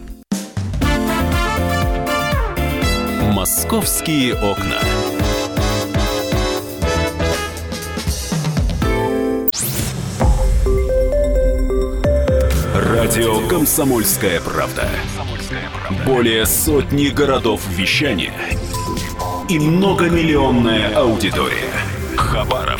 «Московские 3.32 4.34
окна». 4.34 4.78
Радио 12.74 13.46
«Комсомольская 13.48 14.40
правда». 14.40 14.88
Более 16.06 16.46
сотни 16.46 17.08
городов 17.08 17.62
вещания– 17.68 18.32
и 19.50 19.58
многомиллионная 19.58 20.94
аудитория. 20.94 21.72
Хабаров. 22.16 22.79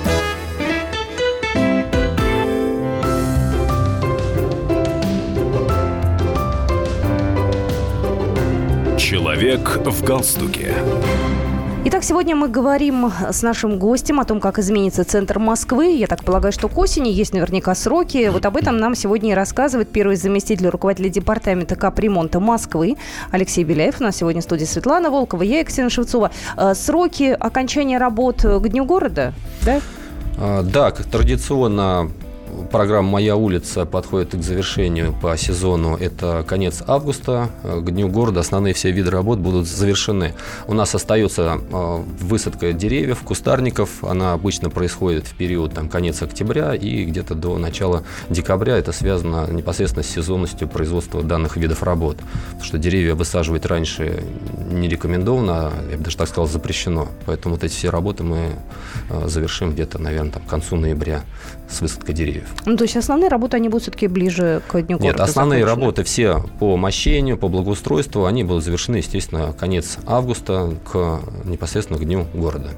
Человек 9.11 9.81
в 9.83 10.05
галстуке. 10.05 10.73
Итак, 11.83 12.01
сегодня 12.05 12.33
мы 12.33 12.47
говорим 12.47 13.11
с 13.29 13.41
нашим 13.41 13.77
гостем 13.77 14.21
о 14.21 14.23
том, 14.23 14.39
как 14.39 14.57
изменится 14.57 15.03
центр 15.03 15.37
Москвы. 15.37 15.97
Я 15.97 16.07
так 16.07 16.23
полагаю, 16.23 16.53
что 16.53 16.69
к 16.69 16.77
осени 16.77 17.09
есть 17.09 17.33
наверняка 17.33 17.75
сроки. 17.75 18.29
Вот 18.31 18.45
об 18.45 18.55
этом 18.55 18.77
нам 18.77 18.95
сегодня 18.95 19.31
и 19.31 19.33
рассказывает 19.33 19.91
первый 19.91 20.15
заместитель 20.15 20.69
руководителя 20.69 21.09
департамента 21.09 21.75
капремонта 21.75 22.39
Москвы 22.39 22.95
Алексей 23.31 23.65
Беляев. 23.65 23.99
У 23.99 24.03
нас 24.05 24.15
сегодня 24.15 24.39
в 24.39 24.45
студии 24.45 24.63
Светлана 24.63 25.09
Волкова, 25.09 25.43
я 25.43 25.59
Екатерина 25.59 25.89
Шевцова. 25.89 26.31
Э, 26.55 26.73
сроки 26.73 27.35
окончания 27.37 27.97
работ 27.97 28.43
к 28.43 28.65
Дню 28.69 28.85
города, 28.85 29.33
да? 29.65 29.81
А, 30.37 30.63
да, 30.63 30.91
как 30.91 31.07
традиционно 31.07 32.09
программа 32.71 33.09
«Моя 33.09 33.35
улица» 33.35 33.85
подходит 33.85 34.31
к 34.31 34.41
завершению 34.41 35.13
по 35.13 35.35
сезону. 35.35 35.97
Это 35.97 36.45
конец 36.47 36.81
августа. 36.87 37.49
К 37.63 37.91
Дню 37.91 38.07
города 38.07 38.39
основные 38.39 38.73
все 38.73 38.91
виды 38.91 39.11
работ 39.11 39.39
будут 39.39 39.67
завершены. 39.67 40.33
У 40.67 40.73
нас 40.73 40.95
остается 40.95 41.59
э, 41.59 42.03
высадка 42.21 42.71
деревьев, 42.71 43.19
кустарников. 43.23 44.03
Она 44.03 44.33
обычно 44.33 44.69
происходит 44.69 45.27
в 45.27 45.35
период 45.35 45.73
там, 45.73 45.89
конец 45.89 46.21
октября 46.21 46.73
и 46.73 47.03
где-то 47.03 47.35
до 47.35 47.57
начала 47.57 48.03
декабря. 48.29 48.77
Это 48.77 48.93
связано 48.93 49.47
непосредственно 49.51 50.03
с 50.03 50.07
сезонностью 50.07 50.67
производства 50.67 51.21
данных 51.21 51.57
видов 51.57 51.83
работ. 51.83 52.17
Потому 52.45 52.63
что 52.63 52.77
деревья 52.77 53.15
высаживать 53.15 53.65
раньше 53.65 54.23
не 54.71 54.87
рекомендовано, 54.87 55.71
я 55.91 55.97
бы 55.97 56.03
даже 56.03 56.15
так 56.15 56.29
сказал, 56.29 56.47
запрещено. 56.47 57.09
Поэтому 57.25 57.55
вот 57.55 57.63
эти 57.65 57.73
все 57.73 57.89
работы 57.89 58.23
мы 58.23 58.55
э, 59.09 59.27
завершим 59.27 59.73
где-то, 59.73 59.99
наверное, 59.99 60.31
там, 60.31 60.43
к 60.43 60.47
концу 60.47 60.77
ноября 60.77 61.23
с 61.69 61.81
высадкой 61.81 62.15
деревьев. 62.15 62.47
Ну, 62.65 62.77
то 62.77 62.83
есть 62.83 62.95
основные 62.95 63.29
работы, 63.29 63.57
они 63.57 63.69
будут 63.69 63.83
все-таки 63.83 64.07
ближе 64.07 64.61
к 64.67 64.81
Дню 64.81 64.97
Нет, 64.97 65.01
города 65.01 65.23
основные 65.23 65.61
закончены? 65.61 65.81
работы 65.81 66.03
все 66.03 66.45
по 66.59 66.77
мощению, 66.77 67.37
по 67.37 67.47
благоустройству, 67.47 68.25
они 68.25 68.43
будут 68.43 68.63
завершены, 68.63 68.97
естественно, 68.97 69.53
конец 69.53 69.97
августа 70.05 70.73
к 70.91 71.21
непосредственно 71.45 71.99
к 71.99 72.03
Дню 72.03 72.27
города. 72.33 72.71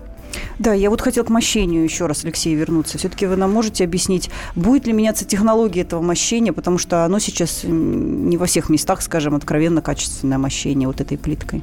Да, 0.60 0.74
я 0.74 0.90
вот 0.90 1.02
хотел 1.02 1.24
к 1.24 1.30
мощению 1.30 1.84
еще 1.84 2.06
раз, 2.06 2.24
Алексей, 2.24 2.56
вернуться. 2.56 2.98
Все-таки 2.98 3.25
вы 3.25 3.36
нам 3.36 3.52
можете 3.52 3.84
объяснить, 3.84 4.30
будет 4.56 4.88
ли 4.88 4.94
меняться 4.94 5.25
технология 5.25 5.82
этого 5.82 6.02
мощения, 6.02 6.54
потому 6.54 6.78
что 6.78 7.06
оно 7.06 7.20
сейчас 7.20 7.62
не 7.63 8.38
во 8.38 8.46
всех 8.46 8.70
местах, 8.70 9.02
скажем, 9.02 9.36
откровенно 9.36 9.82
качественное 9.82 10.38
мощение 10.38 10.88
вот 10.88 11.02
этой 11.02 11.18
плиткой. 11.18 11.62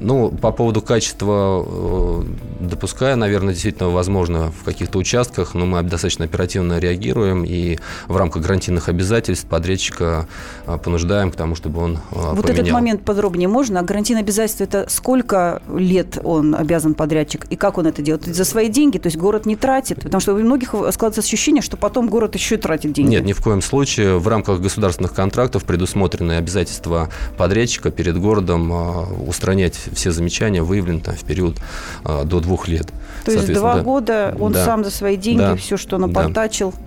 Ну, 0.00 0.30
по 0.30 0.52
поводу 0.52 0.80
качества 0.80 1.64
э, 1.66 2.22
допускаю, 2.60 3.16
наверное, 3.16 3.52
действительно 3.52 3.90
возможно 3.90 4.52
в 4.52 4.64
каких-то 4.64 4.98
участках, 4.98 5.54
но 5.54 5.66
мы 5.66 5.82
достаточно 5.82 6.24
оперативно 6.24 6.78
реагируем 6.78 7.44
и 7.44 7.78
в 8.06 8.16
рамках 8.16 8.42
гарантийных 8.42 8.88
обязательств 8.88 9.46
подрядчика 9.46 10.28
э, 10.66 10.78
понуждаем 10.78 11.32
к 11.32 11.36
тому, 11.36 11.56
чтобы 11.56 11.82
он 11.82 11.96
э, 11.96 11.98
Вот 12.12 12.42
поменял. 12.46 12.62
этот 12.62 12.70
момент 12.70 13.02
подробнее 13.04 13.48
можно? 13.48 13.80
А 13.80 13.82
гарантийное 13.82 14.22
обязательство– 14.22 14.64
это 14.64 14.86
сколько 14.88 15.62
лет 15.74 16.18
он 16.22 16.54
обязан 16.54 16.94
подрядчик? 16.94 17.46
И 17.50 17.56
как 17.56 17.78
он 17.78 17.86
это 17.86 18.00
делает? 18.00 18.24
За 18.24 18.44
свои 18.44 18.68
деньги? 18.68 18.98
То 18.98 19.08
есть 19.08 19.16
город 19.16 19.46
не 19.46 19.56
тратит? 19.56 20.02
Потому 20.02 20.20
что 20.20 20.34
у 20.34 20.38
многих 20.38 20.70
складывается 20.70 21.20
ощущение, 21.22 21.62
что 21.62 21.76
потом 21.76 22.08
город 22.08 22.34
еще 22.34 22.54
и 22.54 22.58
тратит 22.58 22.92
деньги. 22.92 23.10
Нет, 23.10 23.24
ни 23.24 23.32
в 23.32 23.42
коем 23.42 23.62
случае. 23.62 24.18
В 24.18 24.28
рамках 24.28 24.60
государственных 24.60 25.12
контрактов 25.12 25.64
предусмотрены 25.64 26.32
обязательства 26.32 27.08
подрядчика 27.36 27.90
перед 27.90 28.16
городом 28.18 29.28
устранять 29.28 29.87
все 29.94 30.10
замечания, 30.10 30.62
выявленные 30.62 31.02
там, 31.02 31.14
в 31.14 31.24
период 31.24 31.56
э, 32.04 32.24
до 32.24 32.40
двух 32.40 32.68
лет. 32.68 32.86
То 33.24 33.32
есть 33.32 33.52
два 33.52 33.74
да. 33.74 33.82
года 33.82 34.36
он 34.40 34.52
Да. 34.52 34.64
сам 34.64 34.84
за 34.84 34.90
свои 34.90 35.16
деньги 35.16 35.40
Да. 35.40 35.56
все, 35.56 35.76
что 35.76 35.98
Да. 35.98 36.78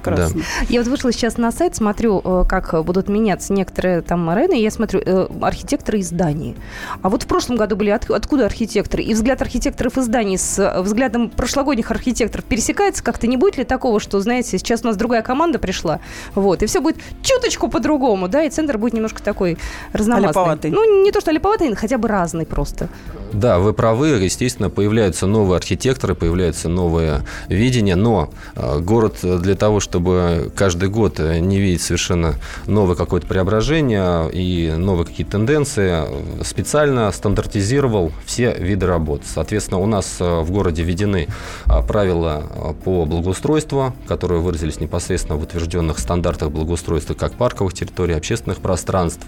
Прекрасно. 0.00 0.42
Я 0.68 0.80
вот 0.80 0.88
вышла 0.88 1.12
сейчас 1.12 1.36
на 1.38 1.50
сайт, 1.52 1.76
смотрю, 1.76 2.20
э, 2.24 2.44
как 2.48 2.84
будут 2.84 3.08
меняться 3.08 3.52
некоторые 3.52 4.02
там 4.02 4.28
районы, 4.30 4.58
и 4.58 4.62
я 4.62 4.70
смотрю, 4.70 5.00
э, 5.04 5.28
архитекторы 5.40 5.98
из 5.98 6.10
Дании. 6.10 6.56
А 7.02 7.08
вот 7.08 7.22
в 7.22 7.26
прошлом 7.26 7.56
году 7.56 7.76
были 7.76 7.90
от- 7.90 8.10
откуда 8.10 8.46
архитекторы? 8.46 9.02
И 9.02 9.14
взгляд 9.14 9.42
архитекторов 9.42 9.98
из 9.98 10.06
Дании 10.08 10.36
с 10.36 10.58
э, 10.58 10.80
взглядом 10.82 11.30
прошлогодних 11.30 11.90
архитекторов 11.90 12.44
пересекается 12.44 13.02
как-то? 13.02 13.26
Не 13.26 13.36
будет 13.36 13.58
ли 13.58 13.64
такого, 13.64 14.00
что, 14.00 14.20
знаете, 14.20 14.58
сейчас 14.58 14.82
у 14.84 14.86
нас 14.88 14.96
другая 14.96 15.22
команда 15.22 15.58
пришла, 15.58 16.00
вот, 16.34 16.62
и 16.62 16.66
все 16.66 16.80
будет 16.80 16.96
чуточку 17.22 17.68
по-другому, 17.68 18.28
да, 18.28 18.42
и 18.44 18.50
центр 18.50 18.78
будет 18.78 18.92
немножко 18.94 19.22
такой 19.22 19.58
разномастный. 19.92 20.28
Аляповатый. 20.28 20.70
Ну, 20.70 21.04
не 21.04 21.12
то, 21.12 21.20
что 21.20 21.30
аляповатый, 21.30 21.74
хотя 21.74 21.98
бы 21.98 22.08
разный 22.08 22.46
просто. 22.46 22.88
Да, 23.36 23.58
вы 23.58 23.74
правы. 23.74 24.08
Естественно, 24.08 24.70
появляются 24.70 25.26
новые 25.26 25.58
архитекторы, 25.58 26.14
появляется 26.14 26.70
новое 26.70 27.26
видение. 27.50 27.94
Но 27.94 28.30
э, 28.54 28.78
город 28.78 29.18
для 29.22 29.54
того, 29.54 29.78
чтобы 29.78 30.50
каждый 30.56 30.88
год 30.88 31.20
э, 31.20 31.38
не 31.40 31.60
видеть 31.60 31.82
совершенно 31.82 32.36
новое 32.66 32.96
какое-то 32.96 33.26
преображение 33.26 34.30
и 34.32 34.72
новые 34.78 35.04
какие-то 35.04 35.32
тенденции, 35.32 36.06
э, 36.40 36.44
специально 36.44 37.12
стандартизировал 37.12 38.10
все 38.24 38.54
виды 38.54 38.86
работ. 38.86 39.20
Соответственно, 39.26 39.80
у 39.80 39.86
нас 39.86 40.16
в 40.18 40.50
городе 40.50 40.82
введены 40.82 41.28
правила 41.86 42.74
по 42.84 43.04
благоустройству, 43.04 43.94
которые 44.08 44.40
выразились 44.40 44.80
непосредственно 44.80 45.36
в 45.36 45.42
утвержденных 45.42 45.98
стандартах 45.98 46.50
благоустройства 46.50 47.12
как 47.12 47.34
парковых 47.34 47.74
территорий, 47.74 48.14
общественных 48.14 48.60
пространств, 48.60 49.26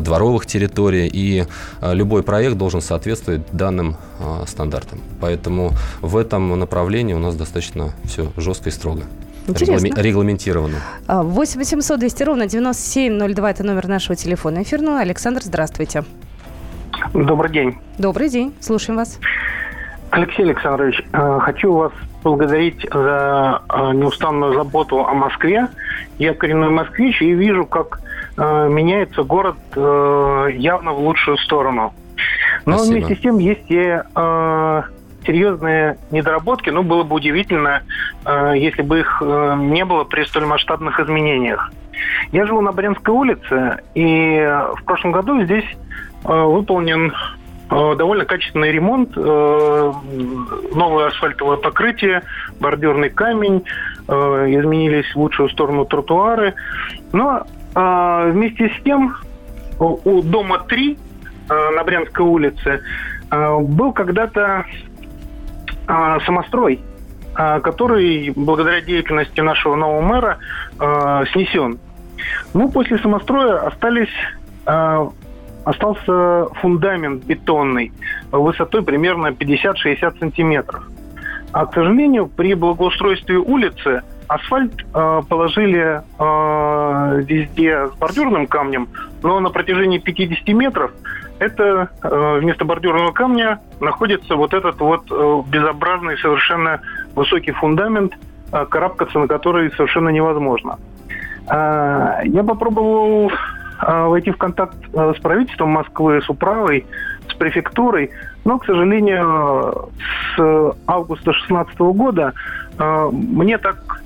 дворовых 0.00 0.46
территорий. 0.46 1.10
И 1.12 1.44
любой 1.82 2.22
проект 2.22 2.56
должен 2.56 2.80
соответствовать 2.80 3.41
данным 3.52 3.96
э, 4.20 4.44
стандартам. 4.46 5.00
Поэтому 5.20 5.72
в 6.00 6.16
этом 6.16 6.58
направлении 6.58 7.14
у 7.14 7.18
нас 7.18 7.34
достаточно 7.34 7.92
все 8.04 8.32
жестко 8.36 8.68
и 8.68 8.72
строго. 8.72 9.02
Интересно. 9.46 9.86
Регламе- 9.86 10.02
регламентировано. 10.02 10.76
А, 11.06 11.22
8 11.22 11.58
800 11.58 11.98
200 11.98 12.22
ровно 12.22 12.46
9702 12.46 13.50
это 13.50 13.64
номер 13.64 13.88
нашего 13.88 14.14
телефона 14.14 14.62
эфирного. 14.62 15.00
Александр, 15.00 15.42
здравствуйте. 15.42 16.04
Добрый 17.12 17.50
день. 17.50 17.78
Добрый 17.98 18.28
день, 18.28 18.54
слушаем 18.60 18.98
вас. 18.98 19.18
Алексей 20.10 20.42
Александрович, 20.42 21.02
э, 21.12 21.38
хочу 21.40 21.72
вас 21.72 21.92
благодарить 22.22 22.86
за 22.92 23.62
э, 23.68 23.92
неустанную 23.94 24.54
заботу 24.54 25.06
о 25.06 25.14
Москве. 25.14 25.68
Я 26.18 26.34
коренной 26.34 26.68
москвич 26.68 27.20
и 27.22 27.32
вижу, 27.32 27.64
как 27.64 28.00
э, 28.36 28.68
меняется 28.68 29.22
город 29.22 29.56
явно 29.74 30.92
в 30.92 31.00
лучшую 31.00 31.38
сторону. 31.38 31.94
Но 32.66 32.78
Спасибо. 32.78 32.96
вместе 32.96 33.16
с 33.16 33.18
тем 33.20 33.38
есть 33.38 33.70
и 33.70 34.00
э, 34.14 34.82
серьезные 35.26 35.98
недоработки. 36.10 36.70
Ну, 36.70 36.82
было 36.82 37.02
бы 37.02 37.16
удивительно, 37.16 37.82
э, 38.24 38.54
если 38.56 38.82
бы 38.82 39.00
их 39.00 39.22
э, 39.24 39.56
не 39.58 39.84
было 39.84 40.04
при 40.04 40.24
столь 40.24 40.46
масштабных 40.46 40.98
изменениях. 41.00 41.72
Я 42.32 42.46
живу 42.46 42.60
на 42.60 42.72
Брянской 42.72 43.12
улице, 43.12 43.78
и 43.94 44.40
в 44.76 44.84
прошлом 44.84 45.12
году 45.12 45.42
здесь 45.42 45.64
э, 46.24 46.44
выполнен 46.44 47.12
э, 47.70 47.94
довольно 47.96 48.24
качественный 48.24 48.72
ремонт, 48.72 49.10
э, 49.16 49.92
новое 50.74 51.08
асфальтовое 51.08 51.56
покрытие, 51.58 52.22
бордюрный 52.60 53.10
камень, 53.10 53.64
э, 54.08 54.12
изменились 54.12 55.12
в 55.14 55.18
лучшую 55.18 55.48
сторону 55.50 55.84
тротуары. 55.84 56.54
Но 57.12 57.46
э, 57.74 58.30
вместе 58.32 58.70
с 58.70 58.82
тем 58.82 59.16
у 59.78 60.22
дома 60.22 60.60
3 60.60 60.92
э, 60.92 61.11
на 61.74 61.84
Брянской 61.84 62.24
улице 62.24 62.82
э, 63.30 63.58
был 63.60 63.92
когда-то 63.92 64.64
э, 65.88 66.18
самострой, 66.24 66.80
э, 67.36 67.60
который 67.60 68.32
благодаря 68.34 68.80
деятельности 68.80 69.40
нашего 69.40 69.76
нового 69.76 70.00
мэра 70.00 70.38
э, 70.78 71.24
снесен. 71.32 71.78
Ну, 72.54 72.70
после 72.70 72.98
самостроя 72.98 73.66
остались 73.66 74.12
э, 74.66 75.08
остался 75.64 76.46
фундамент 76.60 77.24
бетонный 77.24 77.92
высотой 78.30 78.82
примерно 78.82 79.28
50-60 79.28 80.18
сантиметров. 80.18 80.88
А, 81.52 81.66
к 81.66 81.74
сожалению, 81.74 82.26
при 82.28 82.54
благоустройстве 82.54 83.36
улицы 83.36 84.02
асфальт 84.26 84.72
э, 84.94 85.22
положили 85.28 86.00
э, 86.18 87.22
везде 87.26 87.88
с 87.88 87.98
бордюрным 87.98 88.46
камнем, 88.46 88.88
но 89.22 89.38
на 89.40 89.50
протяжении 89.50 89.98
50 89.98 90.48
метров 90.48 90.92
это 91.42 91.88
э, 92.02 92.38
вместо 92.40 92.64
бордюрного 92.64 93.12
камня 93.12 93.60
находится 93.80 94.36
вот 94.36 94.54
этот 94.54 94.78
вот 94.80 95.02
э, 95.10 95.42
безобразный 95.48 96.16
совершенно 96.18 96.80
высокий 97.14 97.52
фундамент, 97.52 98.14
э, 98.52 98.64
карабкаться 98.66 99.18
на 99.18 99.26
который 99.26 99.70
совершенно 99.72 100.08
невозможно. 100.10 100.78
Я 101.48 102.44
попробовал 102.46 103.32
войти 103.84 104.30
в 104.30 104.36
контакт 104.36 104.76
с 104.92 105.20
правительством 105.20 105.70
Москвы, 105.70 106.22
с 106.22 106.30
управой, 106.30 106.86
с 107.28 107.34
префектурой, 107.34 108.12
но, 108.44 108.60
к 108.60 108.64
сожалению, 108.64 109.90
с 110.36 110.76
августа 110.86 111.32
2016 111.32 111.80
года 111.80 112.32
мне 113.10 113.58
так 113.58 114.02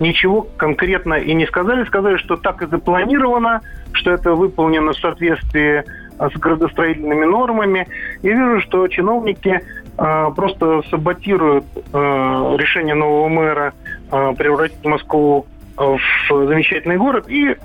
ничего 0.00 0.46
конкретно 0.56 1.14
и 1.14 1.34
не 1.34 1.46
сказали. 1.46 1.84
Сказали, 1.84 2.16
что 2.16 2.36
так 2.36 2.62
и 2.62 2.66
запланировано, 2.66 3.60
что 3.92 4.12
это 4.12 4.32
выполнено 4.32 4.92
в 4.92 4.98
соответствии 4.98 5.84
с 6.18 6.38
градостроительными 6.38 7.24
нормами. 7.24 7.86
Я 8.22 8.32
вижу, 8.32 8.60
что 8.60 8.86
чиновники 8.88 9.60
э, 9.98 10.30
просто 10.34 10.82
саботируют 10.90 11.64
э, 11.74 12.56
решение 12.58 12.94
нового 12.94 13.28
мэра 13.28 13.72
превратить 14.08 14.84
Москву 14.84 15.46
в 15.76 15.98
замечательный 16.28 16.96
город 16.96 17.28
и 17.28 17.56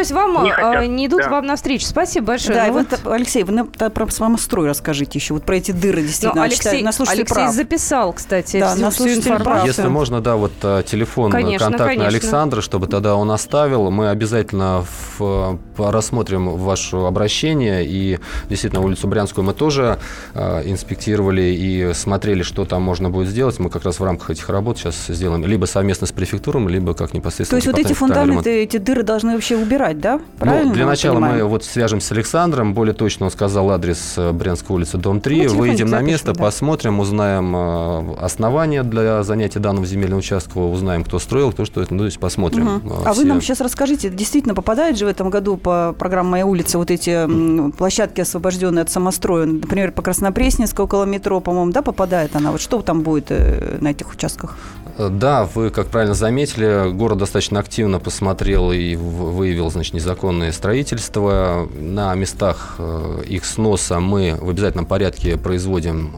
то 0.00 0.02
есть 0.02 0.12
вам 0.12 0.44
не, 0.44 0.50
хотят, 0.50 0.88
не 0.88 1.06
идут 1.06 1.20
да. 1.20 1.28
вам 1.28 1.46
навстречу. 1.46 1.84
Спасибо 1.84 2.28
большое. 2.28 2.54
Да, 2.54 2.66
ну, 2.68 2.72
вот, 2.72 2.86
вот, 3.04 3.12
Алексей, 3.12 3.42
вы 3.42 3.66
про 3.66 4.08
самострой 4.08 4.66
расскажите 4.66 5.18
еще, 5.18 5.34
вот 5.34 5.42
про 5.42 5.56
эти 5.56 5.72
дыры 5.72 6.00
действительно. 6.00 6.40
Ну, 6.40 6.46
Алексей, 6.46 6.82
Алексей 6.86 7.24
прав. 7.26 7.52
записал, 7.52 8.14
кстати, 8.14 8.60
да, 8.60 8.74
всю, 8.74 8.90
всю 8.90 9.08
информацию. 9.16 9.66
Если 9.66 9.88
можно, 9.88 10.22
да, 10.22 10.36
вот 10.36 10.52
телефон 10.86 11.30
конечно, 11.30 11.66
контактный 11.66 11.96
конечно. 11.96 12.08
Александра, 12.08 12.60
чтобы 12.62 12.86
тогда 12.86 13.14
он 13.14 13.30
оставил, 13.30 13.90
мы 13.90 14.08
обязательно 14.08 14.86
в, 15.18 15.58
рассмотрим 15.76 16.48
ваше 16.56 16.96
обращение, 16.96 17.84
и 17.84 18.18
действительно 18.48 18.80
улицу 18.80 19.06
Брянскую 19.06 19.44
мы 19.44 19.52
тоже 19.52 19.98
э, 20.32 20.62
инспектировали 20.64 21.42
и 21.42 21.92
смотрели, 21.92 22.42
что 22.42 22.64
там 22.64 22.80
можно 22.80 23.10
будет 23.10 23.28
сделать. 23.28 23.58
Мы 23.58 23.68
как 23.68 23.84
раз 23.84 24.00
в 24.00 24.04
рамках 24.04 24.30
этих 24.30 24.48
работ 24.48 24.78
сейчас 24.78 25.08
сделаем 25.08 25.44
либо 25.44 25.66
совместно 25.66 26.06
с 26.06 26.12
префектуром, 26.12 26.70
либо 26.70 26.94
как 26.94 27.12
непосредственно. 27.12 27.60
То 27.60 27.66
есть 27.66 27.78
вот 27.78 27.86
эти 27.86 27.92
фундаменты, 27.92 28.62
эти 28.62 28.78
дыры 28.78 29.02
должны 29.02 29.34
вообще 29.34 29.56
убирать, 29.56 29.89
да? 29.98 30.20
Правильно? 30.38 30.68
Ну, 30.68 30.74
для 30.74 30.86
начала 30.86 31.14
понимаем? 31.14 31.44
мы 31.44 31.44
вот 31.44 31.64
свяжемся 31.64 32.08
с 32.08 32.12
Александром. 32.12 32.74
Более 32.74 32.94
точно 32.94 33.26
он 33.26 33.32
сказал 33.32 33.70
адрес 33.70 34.14
э, 34.16 34.32
Брянской 34.32 34.76
улицы, 34.76 34.98
дом 34.98 35.20
3. 35.20 35.48
Ну, 35.48 35.54
Выйдем 35.56 35.88
на 35.88 36.00
место, 36.00 36.32
да. 36.32 36.44
посмотрим, 36.44 37.00
узнаем 37.00 37.54
э, 37.56 38.14
основания 38.20 38.82
для 38.82 39.22
занятия 39.22 39.58
данного 39.58 39.86
земельного 39.86 40.20
участка, 40.20 40.58
узнаем, 40.58 41.04
кто 41.04 41.18
строил, 41.18 41.52
кто 41.52 41.64
что 41.64 41.82
это, 41.82 41.94
ну, 41.94 42.00
то 42.00 42.04
есть 42.06 42.18
посмотрим. 42.18 42.76
Угу. 42.76 42.94
А 43.04 43.12
вы 43.12 43.24
нам 43.24 43.40
сейчас 43.40 43.60
расскажите, 43.60 44.10
действительно 44.10 44.54
попадает 44.54 44.98
же 44.98 45.06
в 45.06 45.08
этом 45.08 45.30
году 45.30 45.56
по 45.56 45.94
программе 45.98 46.30
«Моя 46.30 46.46
улица» 46.46 46.78
вот 46.78 46.90
эти 46.90 47.26
площадки, 47.72 48.20
освобожденные 48.20 48.82
от 48.82 48.90
самостроя, 48.90 49.46
например, 49.46 49.92
по 49.92 50.02
Краснопресненской 50.02 50.84
около 50.84 51.04
метро, 51.04 51.40
по-моему, 51.40 51.72
да, 51.72 51.82
попадает 51.82 52.36
она? 52.36 52.52
Вот 52.52 52.60
что 52.60 52.80
там 52.82 53.02
будет 53.02 53.30
на 53.30 53.88
этих 53.88 54.12
участках? 54.12 54.56
Да, 54.98 55.44
вы, 55.54 55.70
как 55.70 55.88
правильно 55.88 56.14
заметили, 56.14 56.90
город 56.92 57.18
достаточно 57.18 57.60
активно 57.60 58.00
посмотрел 58.00 58.72
и 58.72 58.96
выявил 58.96 59.70
значит, 59.80 59.94
незаконное 59.94 60.52
строительство. 60.52 61.66
На 61.74 62.14
местах 62.14 62.74
э, 62.78 63.22
их 63.26 63.46
сноса 63.46 63.98
мы 63.98 64.36
в 64.38 64.50
обязательном 64.50 64.84
порядке 64.84 65.38
производим 65.38 66.12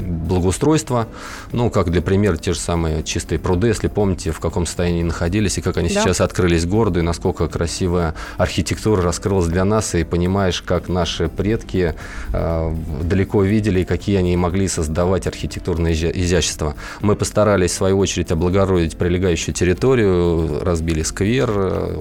благоустройство. 0.00 1.08
Ну, 1.52 1.70
как 1.70 1.90
для 1.90 2.02
примера, 2.02 2.36
те 2.36 2.52
же 2.52 2.58
самые 2.58 3.02
чистые 3.02 3.38
пруды, 3.38 3.68
если 3.68 3.88
помните, 3.88 4.32
в 4.32 4.40
каком 4.40 4.66
состоянии 4.66 5.02
находились 5.02 5.58
и 5.58 5.60
как 5.60 5.76
они 5.76 5.88
да. 5.88 6.02
сейчас 6.02 6.20
открылись 6.20 6.66
городу, 6.66 7.00
и 7.00 7.02
насколько 7.02 7.48
красивая 7.48 8.14
архитектура 8.36 9.02
раскрылась 9.02 9.46
для 9.46 9.64
нас, 9.64 9.94
и 9.94 10.04
понимаешь, 10.04 10.62
как 10.62 10.88
наши 10.88 11.28
предки 11.28 11.94
э, 12.32 12.74
далеко 13.02 13.42
видели, 13.42 13.80
и 13.80 13.84
какие 13.84 14.16
они 14.16 14.36
могли 14.36 14.68
создавать 14.68 15.26
архитектурное 15.26 15.92
изящество. 15.92 16.74
Мы 17.00 17.16
постарались 17.16 17.72
свою 17.72 17.98
очередь 17.98 18.30
облагородить 18.30 18.96
прилегающую 18.96 19.54
территорию, 19.54 20.62
разбили 20.62 21.02
сквер, 21.02 21.50
э, 21.50 21.98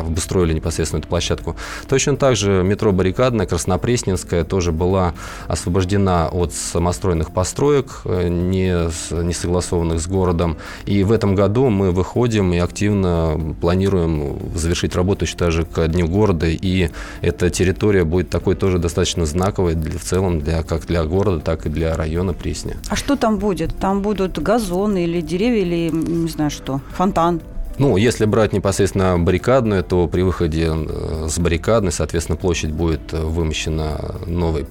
обустроили 0.00 0.52
непосредственно 0.52 1.00
эту 1.00 1.08
площадку. 1.08 1.56
Точно 1.88 2.16
так 2.16 2.36
же 2.36 2.62
метро 2.62 2.92
Баррикадная, 2.92 3.46
Краснопресненская 3.46 4.44
тоже 4.44 4.72
была 4.72 5.14
освобождена 5.46 6.28
от 6.28 6.52
самостроенных 6.52 7.29
построек, 7.30 8.02
э, 8.04 8.28
не, 8.28 8.90
не 9.22 9.32
согласованных 9.32 10.00
с 10.00 10.06
городом. 10.06 10.56
И 10.84 11.02
в 11.04 11.12
этом 11.12 11.34
году 11.34 11.70
мы 11.70 11.90
выходим 11.90 12.52
и 12.52 12.58
активно 12.58 13.38
планируем 13.60 14.38
завершить 14.54 14.94
работу 14.94 15.24
еще 15.24 15.36
даже 15.36 15.64
к 15.64 15.86
Дню 15.88 16.06
города. 16.08 16.46
И 16.48 16.90
эта 17.20 17.50
территория 17.50 18.04
будет 18.04 18.30
такой 18.30 18.54
тоже 18.54 18.78
достаточно 18.78 19.26
знаковой 19.26 19.74
для, 19.74 19.98
в 19.98 20.02
целом 20.02 20.40
для, 20.40 20.62
как 20.62 20.86
для 20.86 21.04
города, 21.04 21.40
так 21.40 21.66
и 21.66 21.68
для 21.68 21.96
района 21.96 22.32
Пресня. 22.32 22.76
А 22.88 22.96
что 22.96 23.16
там 23.16 23.38
будет? 23.38 23.76
Там 23.76 24.02
будут 24.02 24.38
газоны 24.38 25.04
или 25.04 25.20
деревья, 25.20 25.62
или 25.62 25.90
не 25.90 26.28
знаю 26.28 26.50
что, 26.50 26.80
фонтан? 26.92 27.40
Ну, 27.78 27.96
если 27.96 28.26
брать 28.26 28.52
непосредственно 28.52 29.18
баррикадную, 29.18 29.82
то 29.82 30.06
при 30.06 30.20
выходе 30.20 30.70
э, 30.70 31.28
с 31.30 31.38
баррикадной, 31.38 31.92
соответственно, 31.92 32.36
площадь 32.36 32.72
будет 32.72 33.12
вымощена 33.12 34.16
новой 34.26 34.66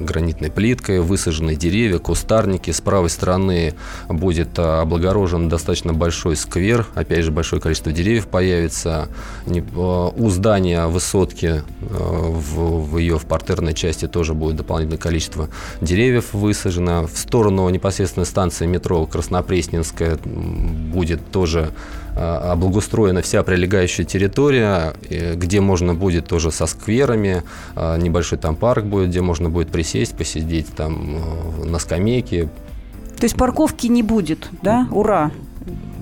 гранитной 0.00 0.50
плиткой, 0.50 1.00
высажены 1.00 1.56
деревья, 1.56 1.98
кустарники. 1.98 2.70
С 2.70 2.80
правой 2.80 3.10
стороны 3.10 3.74
будет 4.08 4.58
а, 4.58 4.82
облагорожен 4.82 5.48
достаточно 5.48 5.92
большой 5.92 6.36
сквер. 6.36 6.86
Опять 6.94 7.24
же, 7.24 7.30
большое 7.30 7.60
количество 7.60 7.92
деревьев 7.92 8.28
появится. 8.28 9.08
А, 9.46 10.08
у 10.08 10.30
здания 10.30 10.86
высотки 10.86 11.62
а, 11.80 12.30
в, 12.30 12.98
ее 12.98 13.18
в 13.18 13.26
партерной 13.26 13.74
части 13.74 14.06
тоже 14.06 14.34
будет 14.34 14.56
дополнительное 14.56 14.98
количество 14.98 15.48
деревьев 15.80 16.32
высажено. 16.32 17.06
В 17.06 17.18
сторону 17.18 17.68
непосредственно 17.68 18.24
станции 18.24 18.66
метро 18.66 19.04
Краснопресненская 19.06 20.18
будет 20.24 21.30
тоже 21.30 21.70
а, 22.18 22.52
облагустроена 22.52 23.22
вся 23.22 23.42
прилегающая 23.44 24.04
территория, 24.04 24.94
где 25.34 25.60
можно 25.60 25.94
будет 25.94 26.26
тоже 26.26 26.50
со 26.50 26.66
скверами, 26.66 27.44
а, 27.76 27.96
небольшой 27.96 28.38
там 28.38 28.56
парк 28.56 28.84
будет, 28.84 29.10
где 29.10 29.20
можно 29.20 29.50
будет 29.50 29.68
присесть, 29.70 30.16
посидеть 30.16 30.66
там 30.74 31.16
э, 31.62 31.64
на 31.64 31.78
скамейке. 31.78 32.48
То 33.16 33.24
есть 33.24 33.36
парковки 33.36 33.86
не 33.86 34.02
будет, 34.02 34.48
да? 34.62 34.88
Ура! 34.90 35.30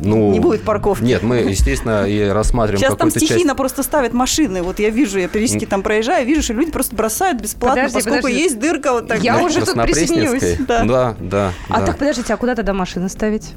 Ну, 0.02 0.30
не 0.32 0.40
будет 0.40 0.62
парковки. 0.62 1.02
Нет, 1.02 1.22
мы, 1.22 1.36
естественно, 1.36 2.06
и 2.06 2.28
рассматриваем 2.28 2.80
Сейчас 2.80 2.96
там 2.96 3.10
стихийно 3.10 3.50
часть... 3.50 3.56
просто 3.56 3.82
ставят 3.82 4.12
машины. 4.12 4.62
Вот 4.62 4.78
я 4.78 4.90
вижу, 4.90 5.18
я 5.18 5.28
периодически 5.28 5.64
там 5.64 5.82
проезжаю, 5.82 6.26
вижу, 6.26 6.42
что 6.42 6.52
люди 6.52 6.70
просто 6.70 6.94
бросают 6.94 7.40
бесплатно, 7.40 7.82
подожди, 7.82 7.94
поскольку 7.94 8.22
подожди. 8.22 8.42
есть 8.42 8.58
дырка 8.58 8.92
вот 8.92 9.08
так. 9.08 9.22
Я 9.22 9.42
уже 9.42 9.64
тут 9.64 9.74
присоединюсь. 9.82 10.58
Да, 10.66 10.84
да. 10.84 11.16
да 11.18 11.52
а 11.68 11.80
да. 11.80 11.86
так, 11.86 11.98
подождите, 11.98 12.32
а 12.32 12.36
куда 12.36 12.54
тогда 12.54 12.72
машины 12.74 13.08
ставить? 13.08 13.52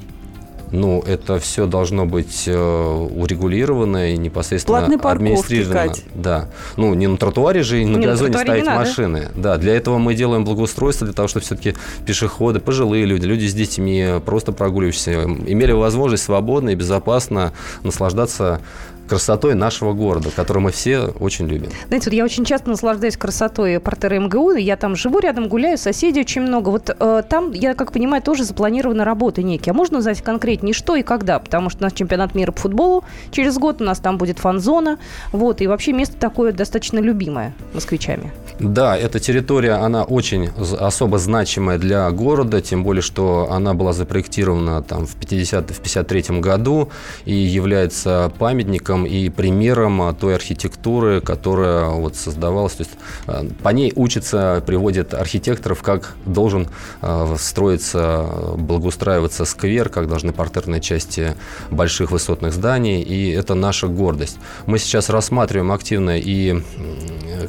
Ну, 0.71 1.01
это 1.01 1.39
все 1.39 1.65
должно 1.65 2.05
быть 2.05 2.43
э, 2.47 2.53
урегулировано 2.55 4.13
и 4.13 4.17
непосредственно 4.17 4.85
администрировано. 4.85 5.93
Да. 6.13 6.49
Ну, 6.77 6.93
не 6.93 7.07
на 7.07 7.17
тротуаре 7.17 7.63
же 7.63 7.81
и 7.81 7.85
на 7.85 7.97
не 7.97 8.05
газоне 8.05 8.33
на 8.33 8.39
ставить 8.39 8.65
машины. 8.65 9.29
Да, 9.35 9.57
для 9.57 9.75
этого 9.75 9.97
мы 9.97 10.13
делаем 10.13 10.45
благоустройство, 10.45 11.05
для 11.05 11.13
того, 11.13 11.27
чтобы 11.27 11.45
все-таки 11.45 11.75
пешеходы, 12.05 12.59
пожилые 12.59 13.05
люди, 13.05 13.25
люди 13.25 13.47
с 13.47 13.53
детьми, 13.53 14.19
просто 14.25 14.51
прогуливающиеся, 14.51 15.23
имели 15.23 15.71
возможность 15.71 16.23
свободно 16.23 16.69
и 16.69 16.75
безопасно 16.75 17.53
наслаждаться 17.83 18.61
красотой 19.09 19.55
нашего 19.55 19.93
города, 19.93 20.29
который 20.35 20.59
мы 20.59 20.71
все 20.71 21.07
очень 21.19 21.47
любим. 21.47 21.69
Знаете, 21.87 22.09
вот 22.09 22.15
я 22.15 22.23
очень 22.23 22.45
часто 22.45 22.69
наслаждаюсь 22.69 23.17
красотой 23.17 23.79
портера 23.79 24.19
МГУ. 24.19 24.51
Я 24.51 24.77
там 24.77 24.95
живу 24.95 25.19
рядом, 25.19 25.49
гуляю, 25.49 25.77
соседей 25.77 26.21
очень 26.21 26.41
много. 26.41 26.69
Вот 26.69 26.95
э, 26.97 27.23
там, 27.27 27.51
я 27.51 27.73
как 27.73 27.91
понимаю, 27.91 28.21
тоже 28.21 28.43
запланированы 28.43 29.03
работы 29.03 29.43
некие. 29.43 29.71
А 29.71 29.73
можно 29.73 29.97
узнать 29.97 30.21
конкретнее, 30.21 30.73
что 30.73 30.95
и 30.95 31.01
когда? 31.01 31.39
Потому 31.39 31.69
что 31.69 31.79
у 31.79 31.83
нас 31.83 31.93
чемпионат 31.93 32.35
мира 32.35 32.51
по 32.51 32.61
футболу 32.61 33.03
через 33.31 33.57
год, 33.57 33.81
у 33.81 33.83
нас 33.83 33.99
там 33.99 34.17
будет 34.17 34.39
фан-зона. 34.39 34.99
Вот, 35.31 35.61
и 35.61 35.67
вообще 35.67 35.93
место 35.93 36.15
такое 36.17 36.51
достаточно 36.51 36.99
любимое 36.99 37.53
москвичами. 37.73 38.31
Да, 38.59 38.97
эта 38.97 39.19
территория, 39.19 39.73
она 39.73 40.03
очень 40.03 40.49
особо 40.79 41.17
значимая 41.17 41.77
для 41.77 42.09
города, 42.11 42.61
тем 42.61 42.83
более, 42.83 43.01
что 43.01 43.47
она 43.51 43.73
была 43.73 43.93
запроектирована 43.93 44.83
там 44.83 45.05
в 45.05 45.15
50 45.15 45.71
в 45.71 45.79
53 45.79 46.39
году 46.39 46.89
и 47.25 47.33
является 47.33 48.31
памятником 48.37 48.98
примером 48.99 49.05
и 49.05 49.29
примером 49.29 50.01
а, 50.01 50.13
той 50.13 50.35
архитектуры, 50.35 51.21
которая 51.21 51.89
вот 51.89 52.15
создавалась. 52.15 52.73
То 52.73 52.83
есть 52.83 52.97
а, 53.27 53.45
по 53.63 53.69
ней 53.69 53.93
учатся, 53.95 54.63
приводят 54.65 55.13
архитекторов, 55.13 55.81
как 55.81 56.15
должен 56.25 56.67
а, 57.01 57.35
строиться, 57.37 58.29
благоустраиваться 58.57 59.45
сквер, 59.45 59.89
как 59.89 60.07
должны 60.07 60.31
партерные 60.31 60.81
части 60.81 61.35
больших 61.71 62.11
высотных 62.11 62.53
зданий, 62.53 63.01
и 63.01 63.31
это 63.31 63.55
наша 63.55 63.87
гордость. 63.87 64.37
Мы 64.65 64.79
сейчас 64.79 65.09
рассматриваем 65.09 65.71
активно 65.71 66.17
и 66.17 66.61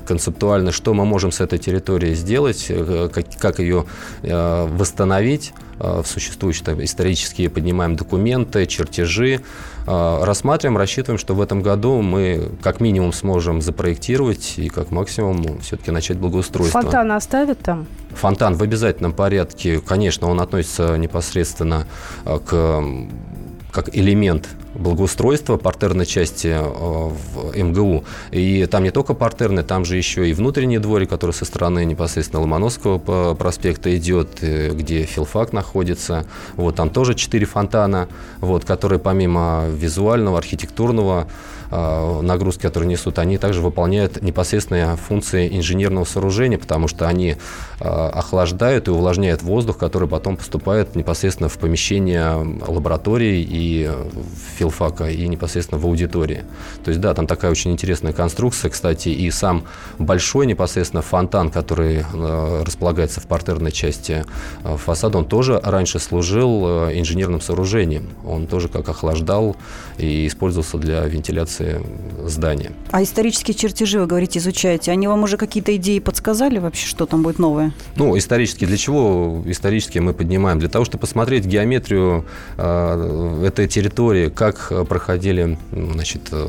концептуально, 0.06 0.72
что 0.72 0.94
мы 0.94 1.04
можем 1.04 1.32
с 1.32 1.40
этой 1.40 1.58
территорией 1.58 2.14
сделать, 2.14 2.70
как, 3.12 3.24
как 3.38 3.58
ее 3.58 3.84
восстановить 4.22 5.52
в 5.80 6.04
существующие 6.04 6.64
там, 6.64 6.84
исторические, 6.84 7.48
поднимаем 7.48 7.96
документы, 7.96 8.66
чертежи, 8.66 9.40
рассматриваем, 9.86 10.76
рассчитываем, 10.76 11.18
что 11.18 11.34
в 11.34 11.40
этом 11.40 11.62
году 11.62 12.02
мы 12.02 12.50
как 12.62 12.80
минимум 12.80 13.12
сможем 13.12 13.62
запроектировать 13.62 14.54
и 14.58 14.68
как 14.68 14.90
максимум 14.90 15.58
все-таки 15.60 15.90
начать 15.90 16.18
благоустройство. 16.18 16.82
Фонтан 16.82 17.12
оставят 17.12 17.58
там? 17.60 17.86
Фонтан 18.10 18.54
в 18.54 18.62
обязательном 18.62 19.12
порядке, 19.12 19.80
конечно, 19.80 20.28
он 20.28 20.40
относится 20.40 20.96
непосредственно 20.96 21.86
к 22.24 22.84
как 23.72 23.96
элемент 23.96 24.48
благоустройства 24.74 25.56
партерной 25.56 26.06
части 26.06 26.48
э, 26.48 26.60
в 26.62 27.56
МГУ. 27.56 28.04
И 28.30 28.66
там 28.66 28.84
не 28.84 28.90
только 28.90 29.14
партерный, 29.14 29.62
там 29.62 29.84
же 29.84 29.96
еще 29.96 30.28
и 30.28 30.32
внутренний 30.32 30.78
дворик, 30.78 31.10
который 31.10 31.32
со 31.32 31.44
стороны 31.44 31.84
непосредственно 31.84 32.40
Ломоносского 32.42 33.34
проспекта 33.34 33.96
идет, 33.96 34.38
э, 34.42 34.70
где 34.72 35.04
филфак 35.04 35.52
находится. 35.52 36.26
Вот 36.56 36.76
там 36.76 36.90
тоже 36.90 37.14
четыре 37.14 37.46
фонтана, 37.46 38.08
вот, 38.40 38.64
которые 38.64 38.98
помимо 38.98 39.64
визуального, 39.68 40.38
архитектурного 40.38 41.26
Э, 41.30 41.59
нагрузки, 41.70 42.62
которые 42.62 42.88
несут, 42.88 43.18
они 43.18 43.38
также 43.38 43.60
выполняют 43.60 44.22
непосредственные 44.22 44.96
функции 44.96 45.56
инженерного 45.56 46.04
сооружения, 46.04 46.58
потому 46.58 46.88
что 46.88 47.06
они 47.06 47.36
э, 47.80 47.84
охлаждают 47.84 48.88
и 48.88 48.90
увлажняют 48.90 49.42
воздух, 49.42 49.78
который 49.78 50.08
потом 50.08 50.36
поступает 50.36 50.96
непосредственно 50.96 51.48
в 51.48 51.58
помещение 51.58 52.34
лаборатории 52.66 53.46
и 53.48 53.90
филфака, 54.56 55.10
и 55.10 55.28
непосредственно 55.28 55.80
в 55.80 55.86
аудитории. 55.86 56.42
То 56.84 56.90
есть, 56.90 57.00
да, 57.00 57.14
там 57.14 57.26
такая 57.26 57.50
очень 57.50 57.70
интересная 57.70 58.12
конструкция, 58.12 58.70
кстати, 58.70 59.10
и 59.10 59.30
сам 59.30 59.64
большой 59.98 60.46
непосредственно 60.46 61.02
фонтан, 61.02 61.50
который 61.50 62.04
э, 62.12 62.62
располагается 62.66 63.20
в 63.20 63.26
партерной 63.26 63.72
части 63.72 64.24
фасада, 64.64 65.18
он 65.18 65.24
тоже 65.24 65.60
раньше 65.62 65.98
служил 65.98 66.66
инженерным 66.90 67.40
сооружением. 67.40 68.10
Он 68.26 68.46
тоже 68.46 68.68
как 68.68 68.88
охлаждал 68.88 69.56
и 69.98 70.26
использовался 70.26 70.78
для 70.78 71.04
вентиляции 71.04 71.59
конструкции 71.60 71.80
здания. 72.26 72.72
А 72.90 73.02
исторические 73.02 73.54
чертежи, 73.54 73.98
вы 73.98 74.06
говорите, 74.06 74.38
изучаете, 74.38 74.92
они 74.92 75.08
вам 75.08 75.22
уже 75.22 75.36
какие-то 75.36 75.74
идеи 75.76 75.98
подсказали 75.98 76.58
вообще, 76.58 76.86
что 76.86 77.06
там 77.06 77.22
будет 77.22 77.38
новое? 77.38 77.72
Ну, 77.96 78.16
исторически. 78.16 78.64
Для 78.66 78.76
чего 78.76 79.42
исторически 79.46 79.98
мы 79.98 80.12
поднимаем? 80.12 80.58
Для 80.58 80.68
того, 80.68 80.84
чтобы 80.84 81.00
посмотреть 81.00 81.44
геометрию 81.46 82.24
э, 82.56 83.44
этой 83.46 83.68
территории, 83.68 84.28
как 84.28 84.72
проходили, 84.88 85.58
значит, 85.72 86.28
э, 86.32 86.46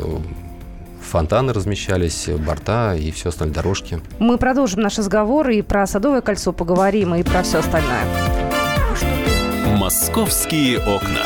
фонтаны 1.01 1.53
размещались, 1.53 2.29
борта 2.45 2.95
и 2.95 3.11
все 3.11 3.29
остальные 3.29 3.55
дорожки. 3.55 3.99
Мы 4.19 4.37
продолжим 4.37 4.81
наш 4.81 4.97
разговор 4.97 5.49
и 5.49 5.61
про 5.61 5.87
Садовое 5.87 6.21
кольцо 6.21 6.53
поговорим, 6.53 7.15
и 7.15 7.23
про 7.23 7.43
все 7.43 7.59
остальное. 7.59 8.05
Московские 9.77 10.79
окна. 10.79 11.25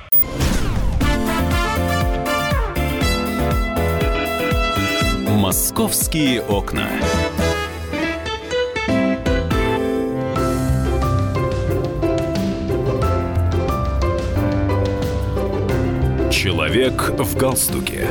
Московские 5.51 6.41
окна. 6.43 6.87
Человек 16.31 17.11
в 17.17 17.35
галстуке. 17.35 18.07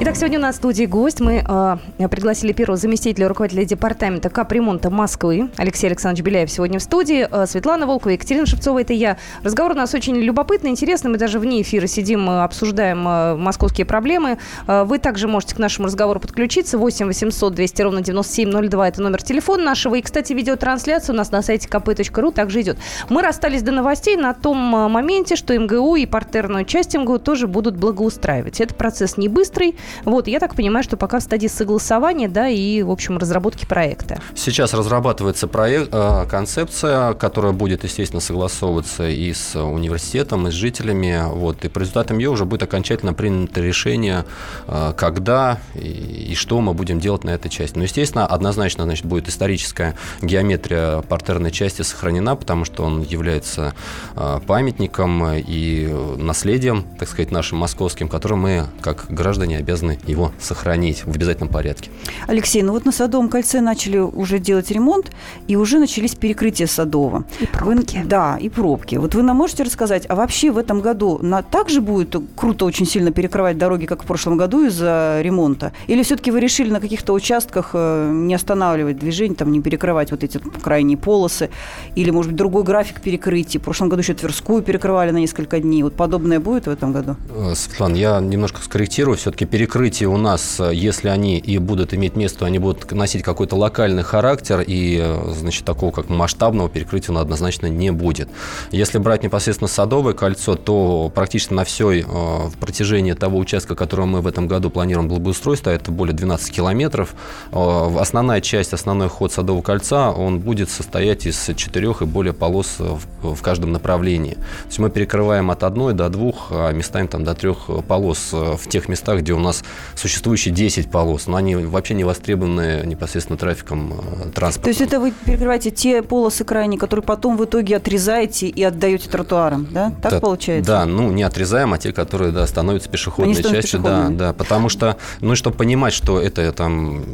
Итак, 0.00 0.14
сегодня 0.14 0.38
у 0.38 0.42
нас 0.42 0.54
в 0.54 0.58
студии 0.58 0.84
гость. 0.84 1.18
Мы 1.18 1.44
э, 1.44 2.08
пригласили 2.08 2.52
первого 2.52 2.76
заместителя 2.76 3.26
руководителя 3.26 3.64
департамента 3.64 4.30
капремонта 4.30 4.90
Москвы 4.90 5.50
Алексей 5.56 5.88
Александрович 5.88 6.24
Беляев 6.24 6.52
сегодня 6.52 6.78
в 6.78 6.82
студии. 6.84 7.26
Э, 7.28 7.46
Светлана 7.48 7.84
Волкова, 7.84 8.12
Екатерина 8.12 8.46
Шевцова, 8.46 8.80
это 8.80 8.92
я. 8.92 9.18
Разговор 9.42 9.72
у 9.72 9.74
нас 9.74 9.94
очень 9.94 10.14
любопытный, 10.14 10.70
интересный. 10.70 11.10
Мы 11.10 11.18
даже 11.18 11.40
вне 11.40 11.62
эфира 11.62 11.88
сидим, 11.88 12.30
обсуждаем 12.30 13.08
э, 13.08 13.34
московские 13.34 13.86
проблемы. 13.86 14.38
Э, 14.68 14.84
вы 14.84 15.00
также 15.00 15.26
можете 15.26 15.56
к 15.56 15.58
нашему 15.58 15.88
разговору 15.88 16.20
подключиться. 16.20 16.78
8 16.78 17.06
800 17.06 17.54
200 17.54 17.82
ровно 17.82 18.00
9702 18.00 18.88
это 18.88 19.02
номер 19.02 19.20
телефона 19.20 19.64
нашего. 19.64 19.96
И, 19.96 20.02
кстати, 20.02 20.32
видеотрансляция 20.32 21.12
у 21.12 21.16
нас 21.16 21.32
на 21.32 21.42
сайте 21.42 21.68
kp.ru 21.68 22.32
также 22.32 22.60
идет. 22.60 22.78
Мы 23.08 23.20
расстались 23.20 23.62
до 23.62 23.72
новостей 23.72 24.16
на 24.16 24.32
том 24.32 24.58
моменте, 24.58 25.34
что 25.34 25.58
МГУ 25.58 25.96
и 25.96 26.06
партерную 26.06 26.64
часть 26.66 26.96
МГУ 26.96 27.18
тоже 27.18 27.48
будут 27.48 27.76
благоустраивать. 27.76 28.60
Это 28.60 28.76
процесс 28.76 29.16
не 29.16 29.28
быстрый. 29.28 29.74
Вот, 30.04 30.28
я 30.28 30.40
так 30.40 30.54
понимаю, 30.54 30.82
что 30.82 30.96
пока 30.96 31.18
в 31.20 31.22
стадии 31.22 31.48
согласования, 31.48 32.28
да, 32.28 32.48
и, 32.48 32.82
в 32.82 32.90
общем, 32.90 33.18
разработки 33.18 33.64
проекта. 33.64 34.20
Сейчас 34.34 34.74
разрабатывается 34.74 35.48
проект, 35.48 35.88
э, 35.92 36.26
концепция, 36.28 37.14
которая 37.14 37.52
будет, 37.52 37.84
естественно, 37.84 38.20
согласовываться 38.20 39.08
и 39.08 39.32
с 39.32 39.56
университетом, 39.56 40.48
и 40.48 40.50
с 40.50 40.54
жителями, 40.54 41.22
вот, 41.26 41.64
и 41.64 41.68
по 41.68 41.78
результатам 41.78 42.18
ее 42.18 42.30
уже 42.30 42.44
будет 42.44 42.62
окончательно 42.62 43.14
принято 43.14 43.60
решение, 43.60 44.24
э, 44.66 44.92
когда 44.96 45.58
и, 45.74 46.34
что 46.34 46.60
мы 46.60 46.74
будем 46.74 47.00
делать 47.00 47.24
на 47.24 47.30
этой 47.30 47.48
части. 47.48 47.76
Но, 47.76 47.84
естественно, 47.84 48.26
однозначно, 48.26 48.84
значит, 48.84 49.06
будет 49.06 49.28
историческая 49.28 49.94
геометрия 50.22 51.02
партерной 51.02 51.50
части 51.50 51.82
сохранена, 51.82 52.36
потому 52.36 52.64
что 52.64 52.84
он 52.84 53.02
является 53.02 53.74
э, 54.14 54.40
памятником 54.46 55.24
и 55.34 55.86
наследием, 56.16 56.84
так 56.98 57.08
сказать, 57.08 57.30
нашим 57.30 57.58
московским, 57.58 58.08
которым 58.08 58.40
мы, 58.40 58.66
как 58.80 59.06
граждане, 59.08 59.58
обязаны 59.58 59.77
обязаны 59.78 59.98
его 60.06 60.32
сохранить 60.40 61.04
в 61.04 61.10
обязательном 61.10 61.48
порядке. 61.48 61.90
Алексей, 62.26 62.62
ну 62.62 62.72
вот 62.72 62.84
на 62.84 62.92
Садовом 62.92 63.28
кольце 63.28 63.60
начали 63.60 63.98
уже 63.98 64.38
делать 64.38 64.70
ремонт, 64.70 65.10
и 65.46 65.56
уже 65.56 65.78
начались 65.78 66.14
перекрытия 66.14 66.66
Садова. 66.66 67.24
И 67.40 67.46
пробки. 67.46 67.98
Вы, 67.98 68.04
да, 68.04 68.36
и 68.40 68.48
пробки. 68.48 68.96
Вот 68.96 69.14
вы 69.14 69.22
нам 69.22 69.36
можете 69.36 69.62
рассказать, 69.62 70.06
а 70.08 70.14
вообще 70.14 70.50
в 70.50 70.58
этом 70.58 70.80
году 70.80 71.18
на, 71.22 71.42
также 71.42 71.80
будет 71.80 72.16
круто 72.36 72.64
очень 72.64 72.86
сильно 72.86 73.10
перекрывать 73.10 73.58
дороги, 73.58 73.86
как 73.86 74.02
в 74.02 74.06
прошлом 74.06 74.36
году 74.36 74.66
из-за 74.66 75.20
ремонта? 75.22 75.72
Или 75.86 76.02
все-таки 76.02 76.30
вы 76.30 76.40
решили 76.40 76.70
на 76.70 76.80
каких-то 76.80 77.12
участках 77.12 77.70
э, 77.72 78.10
не 78.12 78.34
останавливать 78.34 78.98
движение, 78.98 79.36
там, 79.36 79.52
не 79.52 79.60
перекрывать 79.60 80.10
вот 80.10 80.24
эти 80.24 80.38
крайние 80.38 80.96
полосы? 80.96 81.50
Или, 81.94 82.10
может 82.10 82.32
быть, 82.32 82.38
другой 82.38 82.64
график 82.64 83.00
перекрытия? 83.00 83.60
В 83.60 83.64
прошлом 83.64 83.88
году 83.88 84.02
еще 84.02 84.14
Тверскую 84.14 84.62
перекрывали 84.62 85.10
на 85.10 85.18
несколько 85.18 85.60
дней. 85.60 85.82
Вот 85.82 85.94
подобное 85.94 86.40
будет 86.40 86.66
в 86.66 86.70
этом 86.70 86.92
году? 86.92 87.16
Э, 87.30 87.54
Светлана, 87.54 87.94
я 87.94 88.20
немножко 88.20 88.60
скорректирую. 88.62 89.16
Все-таки 89.16 89.44
перекрытие 89.44 89.67
перекрытия 89.68 90.08
у 90.08 90.16
нас, 90.16 90.60
э, 90.60 90.70
если 90.74 91.08
они 91.08 91.38
и 91.38 91.58
будут 91.58 91.92
иметь 91.92 92.16
место, 92.16 92.46
они 92.46 92.58
будут 92.58 92.90
носить 92.92 93.22
какой-то 93.22 93.54
локальный 93.56 94.02
характер, 94.02 94.64
и, 94.66 94.98
э, 94.98 95.32
значит, 95.36 95.66
такого 95.66 95.90
как 95.90 96.08
масштабного 96.08 96.70
перекрытия 96.70 97.14
у 97.14 97.18
однозначно 97.18 97.66
не 97.66 97.90
будет. 97.90 98.30
Если 98.70 98.98
брать 98.98 99.22
непосредственно 99.22 99.68
Садовое 99.68 100.14
кольцо, 100.14 100.56
то 100.56 101.12
практически 101.14 101.52
на 101.52 101.64
всей 101.64 102.02
в 102.02 102.52
протяжении 102.58 103.12
того 103.12 103.38
участка, 103.38 103.74
который 103.74 104.06
мы 104.06 104.20
в 104.20 104.26
этом 104.26 104.48
году 104.48 104.70
планируем 104.70 105.08
благоустройство, 105.08 105.70
это 105.70 105.90
более 105.90 106.14
12 106.14 106.50
километров, 106.50 107.14
э, 107.52 107.96
основная 107.98 108.40
часть, 108.40 108.72
основной 108.72 109.08
ход 109.08 109.32
Садового 109.32 109.62
кольца, 109.62 110.10
он 110.10 110.38
будет 110.38 110.70
состоять 110.70 111.26
из 111.26 111.50
четырех 111.56 112.00
и 112.00 112.06
более 112.06 112.32
полос 112.32 112.76
в, 112.78 113.34
в 113.34 113.42
каждом 113.42 113.72
направлении. 113.72 114.34
То 114.34 114.68
есть 114.68 114.78
мы 114.78 114.90
перекрываем 114.90 115.50
от 115.50 115.62
одной 115.62 115.92
до 115.92 116.08
двух, 116.08 116.48
а 116.50 116.72
местами 116.72 117.06
там 117.06 117.24
до 117.24 117.34
трех 117.34 117.68
полос 117.86 118.32
в 118.32 118.66
тех 118.68 118.88
местах, 118.88 119.20
где 119.20 119.32
у 119.32 119.38
нас 119.38 119.57
существующие 119.94 120.54
10 120.54 120.90
полос, 120.90 121.26
но 121.26 121.36
они 121.36 121.56
вообще 121.56 121.94
не 121.94 122.04
востребованы 122.04 122.82
непосредственно 122.84 123.38
трафиком 123.38 123.92
э, 123.92 124.30
транспорта. 124.30 124.64
То 124.64 124.68
есть 124.70 124.80
это 124.80 125.00
вы 125.00 125.12
перекрываете 125.12 125.70
те 125.70 126.02
полосы 126.02 126.44
крайние, 126.44 126.78
которые 126.78 127.04
потом 127.04 127.36
в 127.36 127.44
итоге 127.44 127.76
отрезаете 127.76 128.48
и 128.48 128.62
отдаете 128.62 129.08
тротуарам, 129.08 129.66
да? 129.70 129.92
Так 130.02 130.12
да, 130.12 130.20
получается? 130.20 130.70
Да, 130.70 130.86
ну 130.86 131.10
не 131.10 131.22
отрезаем, 131.22 131.72
а 131.72 131.78
те, 131.78 131.92
которые 131.92 132.32
да, 132.32 132.46
становятся 132.46 132.88
пешеходной 132.88 133.42
частью. 133.42 133.80
Да, 133.80 134.08
да, 134.08 134.32
потому 134.32 134.68
что, 134.68 134.96
ну 135.20 135.34
чтобы 135.34 135.56
понимать, 135.56 135.92
что 135.92 136.20
это 136.20 136.52
там 136.52 137.04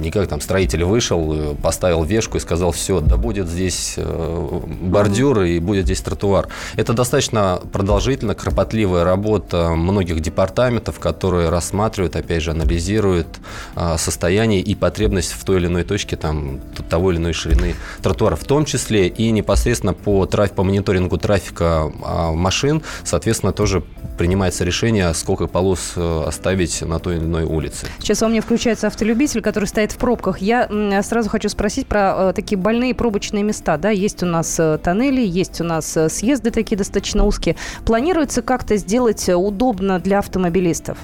не 0.00 0.10
как 0.10 0.28
там 0.28 0.40
строитель 0.40 0.84
вышел, 0.84 1.32
э, 1.32 1.54
поставил 1.54 2.04
вешку 2.04 2.36
и 2.36 2.40
сказал, 2.40 2.72
все, 2.72 3.00
да 3.00 3.16
будет 3.16 3.48
здесь 3.48 3.94
э, 3.96 4.60
бордюр 4.80 5.42
и 5.42 5.58
будет 5.58 5.84
здесь 5.84 6.00
тротуар. 6.00 6.48
Это 6.76 6.92
достаточно 6.92 7.60
продолжительная, 7.72 8.34
кропотливая 8.34 9.04
работа 9.04 9.70
многих 9.70 10.20
департаментов, 10.20 10.98
которые 10.98 11.48
рассматривают, 11.68 12.16
опять 12.16 12.42
же, 12.42 12.50
анализируют 12.50 13.26
э, 13.76 13.96
состояние 13.98 14.60
и 14.60 14.74
потребность 14.74 15.32
в 15.32 15.44
той 15.44 15.58
или 15.58 15.66
иной 15.66 15.84
точке 15.84 16.16
там, 16.16 16.60
того 16.88 17.12
или 17.12 17.18
иной 17.18 17.32
ширины 17.32 17.74
тротуара, 18.02 18.36
в 18.36 18.44
том 18.44 18.64
числе 18.64 19.08
и 19.08 19.30
непосредственно 19.30 19.92
по, 19.92 20.24
траф, 20.26 20.52
по 20.52 20.64
мониторингу 20.64 21.18
трафика 21.18 21.92
а, 22.02 22.32
машин, 22.32 22.82
соответственно, 23.04 23.52
тоже 23.52 23.82
принимается 24.16 24.64
решение, 24.64 25.12
сколько 25.14 25.46
полос 25.46 25.92
э, 25.96 26.24
оставить 26.26 26.82
на 26.82 26.98
той 26.98 27.16
или 27.16 27.24
иной 27.24 27.44
улице. 27.44 27.86
Сейчас 27.98 28.22
у 28.22 28.28
меня 28.28 28.40
включается 28.40 28.86
автолюбитель, 28.86 29.42
который 29.42 29.66
стоит 29.66 29.92
в 29.92 29.96
пробках. 29.98 30.38
Я 30.38 30.68
сразу 31.02 31.28
хочу 31.28 31.48
спросить 31.48 31.86
про 31.86 32.30
э, 32.30 32.32
такие 32.34 32.56
больные 32.58 32.94
пробочные 32.94 33.42
места. 33.42 33.76
Да, 33.76 33.90
есть 33.90 34.22
у 34.22 34.26
нас 34.26 34.58
э, 34.58 34.78
тоннели, 34.82 35.20
есть 35.20 35.60
у 35.60 35.64
нас 35.64 35.96
съезды 36.08 36.50
такие 36.50 36.76
достаточно 36.78 37.24
узкие. 37.24 37.56
Планируется 37.84 38.42
как-то 38.42 38.76
сделать 38.76 39.28
удобно 39.28 39.98
для 40.00 40.18
автомобилистов? 40.18 40.98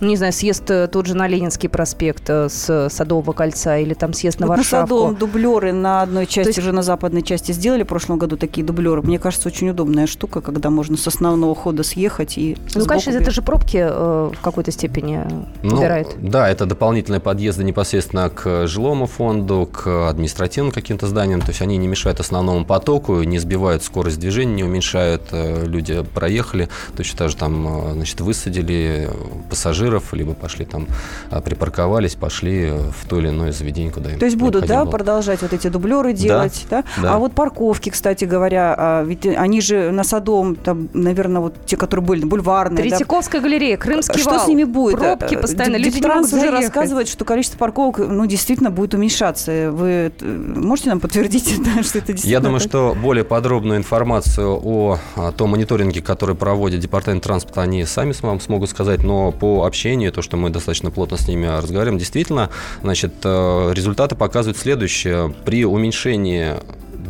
Не 0.00 0.16
знаю, 0.16 0.32
съезд 0.32 0.70
э, 0.70 0.88
тот 0.88 1.06
же 1.06 1.14
на 1.14 1.26
Ленинский 1.26 1.68
проспект 1.68 2.28
э, 2.28 2.48
с 2.48 2.88
Садового 2.90 3.32
кольца 3.32 3.78
или 3.78 3.94
там 3.94 4.12
съезд 4.12 4.40
на 4.40 4.46
вот 4.46 4.56
Варшавку. 4.56 4.76
На 4.76 4.86
Садовом 4.86 5.16
дублеры 5.16 5.72
на 5.72 6.02
одной 6.02 6.26
части, 6.26 6.48
есть... 6.48 6.58
уже 6.58 6.72
на 6.72 6.82
западной 6.82 7.22
части 7.22 7.52
сделали 7.52 7.82
в 7.82 7.86
прошлом 7.86 8.18
году 8.18 8.36
такие 8.36 8.64
дублеры. 8.64 9.02
Мне 9.02 9.18
кажется, 9.18 9.48
очень 9.48 9.70
удобная 9.70 10.06
штука, 10.06 10.40
когда 10.40 10.70
можно 10.70 10.96
с 10.96 11.06
основного 11.06 11.54
хода 11.54 11.82
съехать 11.82 12.38
и 12.38 12.56
Ну, 12.74 12.84
конечно, 12.86 13.10
это 13.10 13.30
же 13.30 13.42
пробки 13.42 13.78
э, 13.78 14.30
в 14.32 14.40
какой-то 14.40 14.70
степени 14.70 15.20
ну, 15.62 15.76
убирает. 15.76 16.08
Да, 16.20 16.48
это 16.48 16.66
дополнительные 16.66 17.20
подъезды 17.20 17.64
непосредственно 17.64 18.30
к 18.30 18.66
жилому 18.66 19.06
фонду, 19.06 19.68
к 19.70 20.08
административным 20.08 20.72
каким-то 20.72 21.06
зданиям. 21.06 21.40
То 21.40 21.48
есть 21.48 21.62
они 21.62 21.76
не 21.76 21.88
мешают 21.88 22.20
основному 22.20 22.64
потоку, 22.64 23.22
не 23.22 23.38
сбивают 23.38 23.82
скорость 23.82 24.20
движения, 24.20 24.54
не 24.54 24.64
уменьшают. 24.64 25.22
Люди 25.32 26.04
проехали, 26.14 26.68
точно 26.96 27.18
так 27.18 27.30
же 27.30 27.36
там, 27.36 27.92
значит, 27.94 28.20
высадили 28.20 29.10
пассажиров 29.48 29.79
пассажиров, 29.80 30.12
либо 30.12 30.34
пошли 30.34 30.64
там, 30.64 30.86
а, 31.30 31.40
припарковались, 31.40 32.14
пошли 32.14 32.70
в 32.70 33.08
то 33.08 33.18
или 33.18 33.28
иное 33.28 33.52
заведение, 33.52 33.92
куда 33.92 34.12
им 34.12 34.18
То 34.18 34.26
есть 34.26 34.36
будут, 34.36 34.66
да, 34.66 34.84
было. 34.84 34.90
продолжать 34.90 35.42
вот 35.42 35.52
эти 35.52 35.68
дублеры 35.68 36.12
делать, 36.12 36.66
да? 36.70 36.82
да? 36.96 37.02
да? 37.02 37.14
А 37.14 37.18
вот 37.18 37.32
парковки, 37.32 37.90
кстати 37.90 38.24
говоря, 38.24 38.74
а, 38.76 39.04
ведь 39.04 39.26
они 39.26 39.60
же 39.60 39.90
на 39.90 40.04
Садовом, 40.04 40.56
там, 40.56 40.88
наверное, 40.92 41.40
вот 41.40 41.54
те, 41.66 41.76
которые 41.76 42.04
были, 42.04 42.24
бульварные. 42.24 42.82
Третьяковская 42.82 43.40
да? 43.40 43.48
галерея, 43.48 43.76
Крымский 43.76 44.20
Что 44.20 44.30
вал. 44.30 44.44
с 44.44 44.48
ними 44.48 44.64
будет? 44.64 44.98
Пробки 44.98 45.36
постоянно, 45.36 45.76
люди 45.76 46.00
Транс 46.00 46.32
уже 46.32 46.50
рассказывает, 46.50 47.08
что 47.08 47.24
количество 47.24 47.58
парковок, 47.58 47.98
ну, 47.98 48.26
действительно 48.26 48.70
будет 48.70 48.94
уменьшаться. 48.94 49.70
Вы 49.72 50.12
э, 50.20 50.52
можете 50.56 50.90
нам 50.90 51.00
подтвердить, 51.00 51.48
что 51.82 51.98
это 51.98 52.12
действительно 52.12 52.30
Я 52.30 52.40
думаю, 52.40 52.60
так? 52.60 52.68
что 52.68 52.96
более 53.00 53.24
подробную 53.24 53.78
информацию 53.78 54.60
о, 54.62 54.98
том 55.36 55.50
мониторинге, 55.50 56.02
который 56.02 56.34
проводит 56.34 56.80
Департамент 56.80 57.22
транспорта, 57.22 57.62
они 57.62 57.84
сами 57.84 58.12
смогут 58.12 58.70
сказать, 58.70 59.02
но 59.02 59.30
по 59.32 59.64
общению, 59.70 60.12
то, 60.12 60.20
что 60.22 60.36
мы 60.36 60.50
достаточно 60.50 60.90
плотно 60.90 61.16
с 61.16 61.26
ними 61.26 61.46
разговариваем, 61.46 61.98
действительно, 61.98 62.50
значит, 62.82 63.14
э, 63.24 63.72
результаты 63.74 64.16
показывают 64.16 64.58
следующее. 64.58 65.34
При 65.44 65.64
уменьшении 65.64 66.54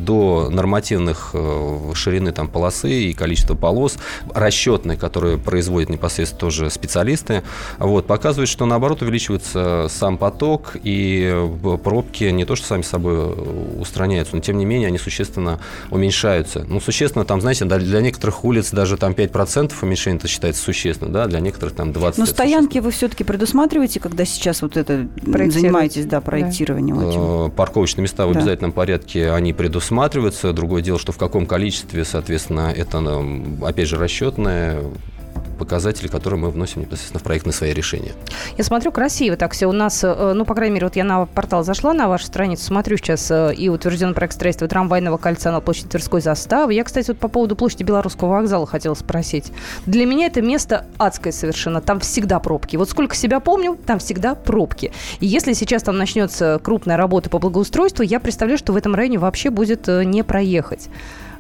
до 0.04 0.48
нормативных 0.50 1.30
э, 1.34 1.92
ширины 1.94 2.32
там, 2.32 2.48
полосы 2.48 2.90
и 2.90 3.12
количества 3.12 3.54
полос, 3.54 3.98
расчетные, 4.34 4.96
которые 4.96 5.38
производят 5.38 5.90
непосредственно 5.90 6.40
тоже 6.40 6.70
специалисты, 6.70 7.42
вот, 7.78 8.06
показывают, 8.06 8.48
что 8.48 8.66
наоборот 8.66 9.02
увеличивается 9.02 9.86
сам 9.90 10.18
поток, 10.18 10.76
и 10.82 11.48
пробки 11.84 12.24
не 12.24 12.44
то, 12.44 12.56
что 12.56 12.66
сами 12.66 12.82
собой 12.82 13.34
устраняются, 13.78 14.36
но 14.36 14.42
тем 14.42 14.58
не 14.58 14.64
менее 14.64 14.88
они 14.88 14.98
существенно 14.98 15.60
уменьшаются. 15.90 16.64
Ну, 16.68 16.80
существенно, 16.80 17.24
там, 17.24 17.40
знаете, 17.40 17.64
для 17.64 18.00
некоторых 18.00 18.44
улиц 18.44 18.70
даже 18.70 18.96
там 18.96 19.12
5% 19.12 19.72
уменьшения 19.82 20.16
это 20.16 20.28
считается 20.28 20.62
существенно, 20.62 21.12
да, 21.12 21.26
для 21.26 21.40
некоторых 21.40 21.74
там 21.74 21.90
20%. 21.90 22.14
Но 22.18 22.26
стоянки 22.26 22.78
вы 22.78 22.90
все-таки 22.90 23.24
предусматриваете, 23.24 24.00
когда 24.00 24.24
сейчас 24.24 24.62
вот 24.62 24.76
это 24.76 25.08
занимаетесь, 25.22 26.06
да, 26.06 26.20
проектированием? 26.20 26.98
Да. 26.98 27.08
Этим? 27.08 27.50
Парковочные 27.52 28.02
места 28.02 28.26
в 28.26 28.32
да. 28.32 28.40
обязательном 28.40 28.72
порядке, 28.72 29.30
они 29.30 29.52
предусматриваются 29.52 29.89
рассматривается. 29.90 30.52
Другое 30.52 30.82
дело, 30.82 30.98
что 30.98 31.10
в 31.12 31.18
каком 31.18 31.46
количестве, 31.46 32.04
соответственно, 32.04 32.72
это, 32.74 33.00
опять 33.66 33.88
же, 33.88 33.96
расчетное 33.96 34.80
показатели, 35.60 36.08
которые 36.08 36.40
мы 36.40 36.50
вносим 36.50 36.80
непосредственно 36.80 37.20
в 37.20 37.22
проектные 37.22 37.52
свои 37.52 37.72
решения. 37.72 38.12
Я 38.56 38.64
смотрю, 38.64 38.90
красиво 38.90 39.36
так 39.36 39.52
все. 39.52 39.66
У 39.66 39.72
нас, 39.72 40.02
э, 40.02 40.32
ну, 40.34 40.44
по 40.44 40.54
крайней 40.54 40.74
мере, 40.74 40.86
вот 40.86 40.96
я 40.96 41.04
на 41.04 41.26
портал 41.26 41.62
зашла, 41.62 41.92
на 41.92 42.08
вашу 42.08 42.24
страницу, 42.24 42.64
смотрю 42.64 42.96
сейчас 42.96 43.30
э, 43.30 43.54
и 43.54 43.68
утвержден 43.68 44.14
проект 44.14 44.34
строительства 44.34 44.66
трамвайного 44.66 45.18
кольца 45.18 45.52
на 45.52 45.60
площади 45.60 45.88
Тверской 45.88 46.22
заставы. 46.22 46.72
Я, 46.72 46.82
кстати, 46.82 47.08
вот 47.08 47.18
по 47.18 47.28
поводу 47.28 47.56
площади 47.56 47.82
Белорусского 47.82 48.30
вокзала 48.30 48.66
хотела 48.66 48.94
спросить. 48.94 49.52
Для 49.84 50.06
меня 50.06 50.26
это 50.26 50.40
место 50.40 50.86
адское 50.98 51.32
совершенно. 51.32 51.80
Там 51.82 52.00
всегда 52.00 52.40
пробки. 52.40 52.76
Вот 52.76 52.88
сколько 52.88 53.14
себя 53.14 53.38
помню, 53.38 53.78
там 53.86 53.98
всегда 53.98 54.34
пробки. 54.34 54.92
И 55.20 55.26
если 55.26 55.52
сейчас 55.52 55.82
там 55.82 55.98
начнется 55.98 56.58
крупная 56.62 56.96
работа 56.96 57.28
по 57.28 57.38
благоустройству, 57.38 58.02
я 58.02 58.18
представляю, 58.18 58.58
что 58.58 58.72
в 58.72 58.76
этом 58.76 58.94
районе 58.94 59.18
вообще 59.18 59.50
будет 59.50 59.88
э, 59.88 60.04
не 60.04 60.24
проехать. 60.24 60.88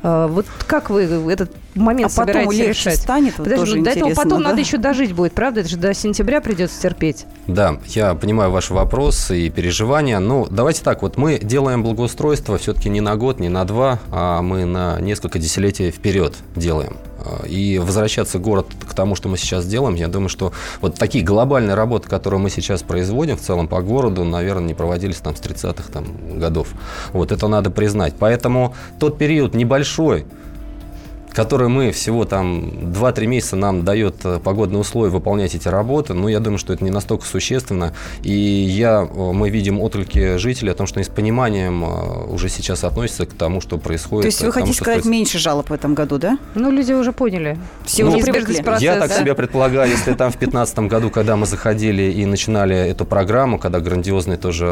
Вот 0.02 0.46
как 0.66 0.88
вы 0.88 1.02
этот 1.30 1.54
момент 1.74 2.10
а 2.10 2.14
собираетесь 2.14 2.46
потом 2.46 2.66
легче 2.66 2.80
решать? 2.80 3.00
станет, 3.00 3.38
вот 3.38 3.44
Подожди, 3.44 3.78
ну, 3.78 3.84
до 3.84 3.90
этого 3.90 4.14
потом 4.14 4.42
да? 4.42 4.50
надо 4.50 4.60
еще 4.60 4.78
дожить 4.78 5.12
будет, 5.12 5.32
правда? 5.32 5.60
Это 5.60 5.68
же 5.68 5.76
до 5.76 5.94
сентября 5.94 6.40
придется 6.40 6.80
терпеть. 6.80 7.26
Да, 7.46 7.78
я 7.86 8.14
понимаю 8.14 8.50
ваши 8.50 8.74
вопросы 8.74 9.40
и 9.40 9.50
переживания. 9.50 10.18
Ну, 10.18 10.46
давайте 10.50 10.82
так, 10.82 11.02
вот 11.02 11.16
мы 11.16 11.38
делаем 11.38 11.82
благоустройство 11.82 12.58
все-таки 12.58 12.88
не 12.88 13.00
на 13.00 13.16
год, 13.16 13.40
не 13.40 13.48
на 13.48 13.64
два, 13.64 13.98
а 14.10 14.42
мы 14.42 14.64
на 14.64 15.00
несколько 15.00 15.38
десятилетий 15.38 15.90
вперед 15.90 16.34
делаем. 16.56 16.96
А, 17.22 17.44
и 17.46 17.78
возвращаться 17.78 18.38
город 18.38 18.66
к 18.88 18.94
тому, 18.94 19.14
что 19.14 19.28
мы 19.28 19.36
сейчас 19.36 19.66
делаем, 19.66 19.94
я 19.94 20.08
думаю, 20.08 20.28
что 20.28 20.52
вот 20.80 20.96
такие 20.96 21.24
глобальные 21.24 21.74
работы, 21.74 22.08
которые 22.08 22.40
мы 22.40 22.50
сейчас 22.50 22.82
производим 22.82 23.36
в 23.36 23.40
целом 23.40 23.68
по 23.68 23.82
городу, 23.82 24.24
наверное, 24.24 24.68
не 24.68 24.74
проводились 24.74 25.18
там 25.18 25.36
с 25.36 25.40
30-х 25.40 25.92
там, 25.92 26.38
годов. 26.38 26.68
Вот 27.12 27.32
это 27.32 27.48
надо 27.48 27.70
признать. 27.70 28.14
Поэтому 28.18 28.74
тот 28.98 29.18
период 29.18 29.54
небольшой, 29.54 30.26
который 31.32 31.68
мы 31.68 31.92
всего 31.92 32.24
там 32.24 32.64
2-3 32.68 33.26
месяца 33.26 33.56
нам 33.56 33.84
дает 33.84 34.16
э, 34.24 34.40
погодные 34.42 34.80
условия 34.80 35.10
выполнять 35.10 35.54
эти 35.54 35.68
работы, 35.68 36.14
ну, 36.14 36.28
я 36.28 36.40
думаю, 36.40 36.58
что 36.58 36.72
это 36.72 36.84
не 36.84 36.90
настолько 36.90 37.24
существенно. 37.24 37.94
И 38.22 38.32
я, 38.32 39.08
э, 39.08 39.32
мы 39.32 39.50
видим 39.50 39.80
отклики 39.80 40.36
жителей 40.36 40.72
о 40.72 40.74
том, 40.74 40.86
что 40.86 40.98
они 40.98 41.04
с 41.04 41.08
пониманием 41.08 41.84
э, 41.84 42.32
уже 42.32 42.48
сейчас 42.48 42.84
относятся 42.84 43.26
к 43.26 43.32
тому, 43.32 43.60
что 43.60 43.78
происходит. 43.78 44.22
То 44.22 44.26
есть 44.26 44.42
вы 44.42 44.52
хотите 44.52 44.74
сказать, 44.74 45.02
происходит... 45.02 45.18
меньше 45.18 45.38
жалоб 45.38 45.70
в 45.70 45.72
этом 45.72 45.94
году, 45.94 46.18
да? 46.18 46.38
Ну, 46.54 46.70
люди 46.70 46.92
уже 46.92 47.12
поняли. 47.12 47.58
Все 47.84 48.04
ну, 48.04 48.10
уже 48.10 48.24
привыкли. 48.24 48.62
Процесс, 48.62 48.82
я 48.82 48.96
так 48.96 49.08
да? 49.08 49.18
себе 49.18 49.34
предполагаю, 49.34 49.90
если 49.90 50.14
там 50.14 50.30
в 50.30 50.38
2015 50.38 50.78
году, 50.80 51.10
когда 51.10 51.36
мы 51.36 51.46
заходили 51.46 52.02
и 52.02 52.26
начинали 52.26 52.76
эту 52.76 53.04
программу, 53.04 53.58
когда 53.58 53.80
грандиозные 53.80 54.38
тоже 54.38 54.66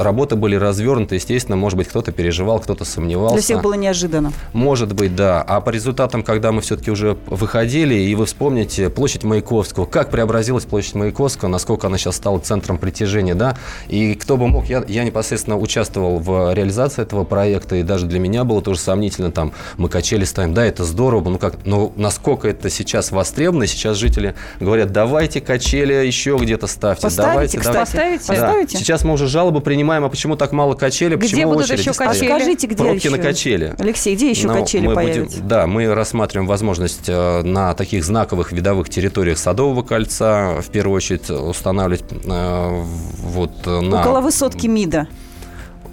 работы 0.00 0.36
были 0.36 0.56
развернуты, 0.56 1.16
естественно, 1.16 1.56
может 1.56 1.76
быть, 1.76 1.88
кто-то 1.88 2.12
переживал, 2.12 2.60
кто-то 2.60 2.84
сомневался. 2.84 3.34
Для 3.34 3.42
всех 3.42 3.62
было 3.62 3.74
неожиданно. 3.74 4.32
Может 4.52 4.92
быть, 4.92 5.14
да. 5.14 5.42
А 5.42 5.60
по 5.60 5.70
результатам, 5.78 6.22
когда 6.22 6.52
мы 6.52 6.60
все-таки 6.60 6.90
уже 6.90 7.16
выходили, 7.26 7.94
и 7.94 8.14
вы 8.14 8.26
вспомните 8.26 8.90
площадь 8.90 9.24
Маяковского, 9.24 9.86
как 9.86 10.10
преобразилась 10.10 10.64
площадь 10.64 10.94
Маяковского, 10.94 11.48
насколько 11.48 11.86
она 11.86 11.98
сейчас 11.98 12.16
стала 12.16 12.38
центром 12.38 12.78
притяжения, 12.78 13.34
да, 13.34 13.56
и 13.88 14.14
кто 14.14 14.36
бы 14.36 14.46
мог, 14.48 14.66
я, 14.66 14.84
я 14.88 15.04
непосредственно 15.04 15.58
участвовал 15.58 16.18
в 16.18 16.52
реализации 16.54 17.02
этого 17.02 17.24
проекта, 17.24 17.76
и 17.76 17.82
даже 17.82 18.06
для 18.06 18.18
меня 18.18 18.44
было 18.44 18.60
тоже 18.60 18.80
сомнительно, 18.80 19.30
там, 19.30 19.52
мы 19.76 19.88
качели 19.88 20.24
ставим, 20.24 20.54
да, 20.54 20.64
это 20.64 20.84
здорово, 20.84 21.28
ну 21.30 21.38
как, 21.38 21.64
но 21.64 21.92
насколько 21.96 22.48
это 22.48 22.70
сейчас 22.70 23.10
востребовано, 23.10 23.66
сейчас 23.66 23.96
жители 23.96 24.34
говорят, 24.60 24.92
давайте 24.92 25.40
качели 25.40 25.94
еще 25.94 26.36
где-то 26.40 26.66
ставьте, 26.66 27.02
Поставите, 27.02 27.32
давайте, 27.32 27.58
кстати. 27.58 27.92
давайте. 27.94 28.18
Поставите? 28.18 28.26
Да. 28.26 28.34
Поставите? 28.34 28.78
Сейчас 28.78 29.04
мы 29.04 29.14
уже 29.14 29.26
жалобы 29.28 29.60
принимаем, 29.60 30.04
а 30.04 30.08
почему 30.08 30.36
так 30.36 30.52
мало 30.52 30.74
качели, 30.74 31.16
где 31.16 31.28
почему 31.28 31.52
будут 31.52 31.64
очереди 31.64 31.80
еще 31.80 31.92
стоят? 31.92 32.12
качели? 32.12 32.30
А 32.30 32.36
скажите, 32.36 32.66
где 32.66 32.76
Пробки 32.76 33.06
еще? 33.06 33.10
на 33.10 33.18
качели. 33.18 33.74
Алексей, 33.78 34.14
где 34.14 34.30
еще 34.30 34.46
Но 34.48 34.54
качели 34.54 34.86
мы 34.86 34.94
появятся? 34.94 35.36
Будем, 35.36 35.48
да, 35.48 35.66
мы 35.68 35.94
рассматриваем 35.94 36.48
возможность 36.48 37.08
э, 37.08 37.42
на 37.42 37.74
таких 37.74 38.04
знаковых 38.04 38.52
видовых 38.52 38.88
территориях 38.88 39.38
Садового 39.38 39.82
кольца, 39.82 40.60
в 40.60 40.68
первую 40.70 40.96
очередь, 40.96 41.30
устанавливать 41.30 42.04
э, 42.10 42.82
вот 43.22 43.52
э, 43.66 43.80
на... 43.80 44.00
Около 44.00 44.20
высотки 44.20 44.66
МИДа. 44.66 45.08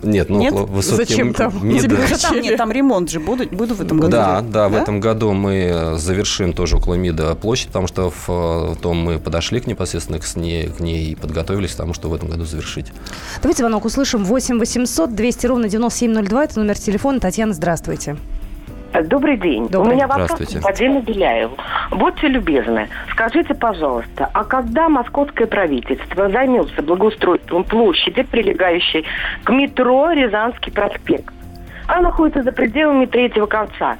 Нет, 0.04 0.30
ну, 0.30 0.40
Нет? 0.40 0.54
высотки 0.54 1.08
Зачем 1.08 1.34
там? 1.34 1.68
МИДа. 1.68 1.98
Там, 2.22 2.40
нет, 2.40 2.58
там 2.58 2.72
ремонт 2.72 3.10
же 3.10 3.20
будут, 3.20 3.52
будут 3.52 3.78
в 3.78 3.82
этом 3.82 4.00
году? 4.00 4.12
Да, 4.12 4.42
да, 4.42 4.48
да, 4.48 4.70
в 4.70 4.76
этом 4.76 5.00
году 5.00 5.34
мы 5.34 5.96
завершим 5.98 6.54
тоже 6.54 6.78
около 6.78 6.94
МИДа 6.94 7.34
площадь, 7.36 7.68
потому 7.68 7.88
что 7.88 8.12
в 8.28 8.78
том 8.82 8.98
мы 8.98 9.20
подошли 9.20 9.60
к 9.60 9.68
непосредственно 9.68 10.20
к 10.20 10.36
ней, 10.36 10.68
к 10.68 10.80
ней 10.80 11.12
и 11.12 11.16
подготовились 11.16 11.72
к 11.72 11.76
тому, 11.76 11.94
что 11.94 12.10
в 12.10 12.14
этом 12.14 12.30
году 12.30 12.46
завершить. 12.46 12.88
Давайте 13.42 13.64
звонок 13.64 13.86
услышим. 13.86 14.26
8 14.26 14.60
800 14.60 15.16
200 15.16 15.48
ровно 15.48 15.70
9702. 15.70 16.44
Это 16.44 16.60
номер 16.60 16.78
телефона. 16.78 17.20
Татьяна, 17.20 17.54
здравствуйте. 17.54 18.18
Добрый 19.04 19.38
день. 19.38 19.68
Добрый. 19.68 19.92
У 19.92 19.96
меня 19.96 20.08
вопрос 20.08 20.32
к 20.32 20.40
господину 20.40 21.02
Беляеву. 21.02 21.58
Будьте 21.92 22.28
любезны, 22.28 22.88
скажите, 23.12 23.54
пожалуйста, 23.54 24.30
а 24.34 24.44
когда 24.44 24.90
московское 24.90 25.48
правительство 25.48 26.30
займется 26.30 26.82
благоустройством 26.82 27.64
площади, 27.64 28.24
прилегающей 28.24 29.06
к 29.44 29.50
метро 29.52 30.12
Рязанский 30.12 30.72
проспект? 30.72 31.34
Она 31.88 32.02
находится 32.02 32.42
за 32.44 32.52
пределами 32.52 33.06
третьего 33.06 33.46
конца. 33.46 33.98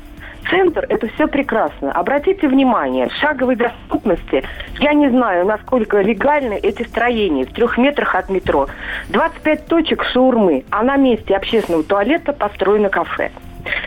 Центр– 0.50 0.86
это 0.90 1.08
все 1.08 1.28
прекрасно. 1.28 1.92
Обратите 1.92 2.48
внимание, 2.48 3.10
в 3.10 3.14
шаговой 3.14 3.56
доступности, 3.56 4.44
я 4.80 4.94
не 4.94 5.10
знаю, 5.10 5.46
насколько 5.46 6.02
легальны 6.02 6.54
эти 6.54 6.84
строения, 6.84 7.46
в 7.46 7.54
трех 7.54 7.78
метрах 7.78 8.14
от 8.16 8.30
метро. 8.30 8.68
25 9.10 9.66
точек 9.66 10.04
шаурмы, 10.04 10.64
а 10.70 10.84
на 10.84 10.98
месте 10.98 11.36
общественного 11.36 11.84
туалета 11.84 12.32
построено 12.32 12.90
кафе. 12.90 13.32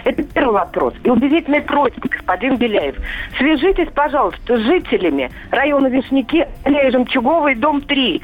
Это 0.04 0.22
первый 0.22 0.52
вопрос. 0.54 0.94
И 1.04 1.10
убедительная 1.10 1.62
просьба, 1.62 2.08
господин 2.08 2.56
Беляев. 2.56 2.96
Свяжитесь, 3.36 3.88
пожалуйста, 3.94 4.56
с 4.56 4.60
жителями 4.60 5.30
района 5.50 5.88
Вишняки, 5.88 6.44
аллея 6.64 6.90
Жемчуговой, 6.90 7.54
дом 7.54 7.82
3. 7.82 8.22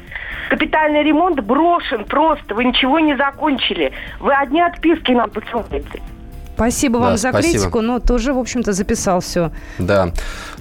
Капитальный 0.49 1.03
ремонт 1.03 1.39
брошен 1.41 2.05
просто. 2.05 2.53
Вы 2.55 2.65
ничего 2.65 2.99
не 2.99 3.15
закончили. 3.15 3.91
Вы 4.19 4.33
одни 4.33 4.61
отписки 4.61 5.11
нам 5.11 5.29
посылаете. 5.29 6.01
Спасибо 6.55 6.97
вам 6.97 7.11
Да, 7.11 7.17
за 7.17 7.29
спасибо. 7.31 7.53
критику, 7.59 7.81
но 7.81 7.99
тоже, 7.99 8.33
в 8.33 8.39
общем-то, 8.39 8.71
записал 8.71 9.19
все. 9.19 9.51
Да, 9.77 10.11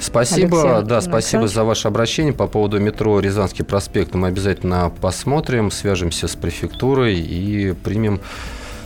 спасибо, 0.00 0.60
Алексей 0.78 0.88
да, 0.88 1.00
спасибо 1.00 1.46
за 1.46 1.62
ваше 1.62 1.86
обращение 1.86 2.32
по 2.32 2.48
поводу 2.48 2.80
метро 2.80 3.20
Рязанский 3.20 3.64
проспект. 3.64 4.12
Мы 4.14 4.26
обязательно 4.26 4.90
посмотрим, 5.00 5.70
свяжемся 5.70 6.26
с 6.26 6.34
префектурой 6.34 7.14
и 7.14 7.74
примем 7.74 8.20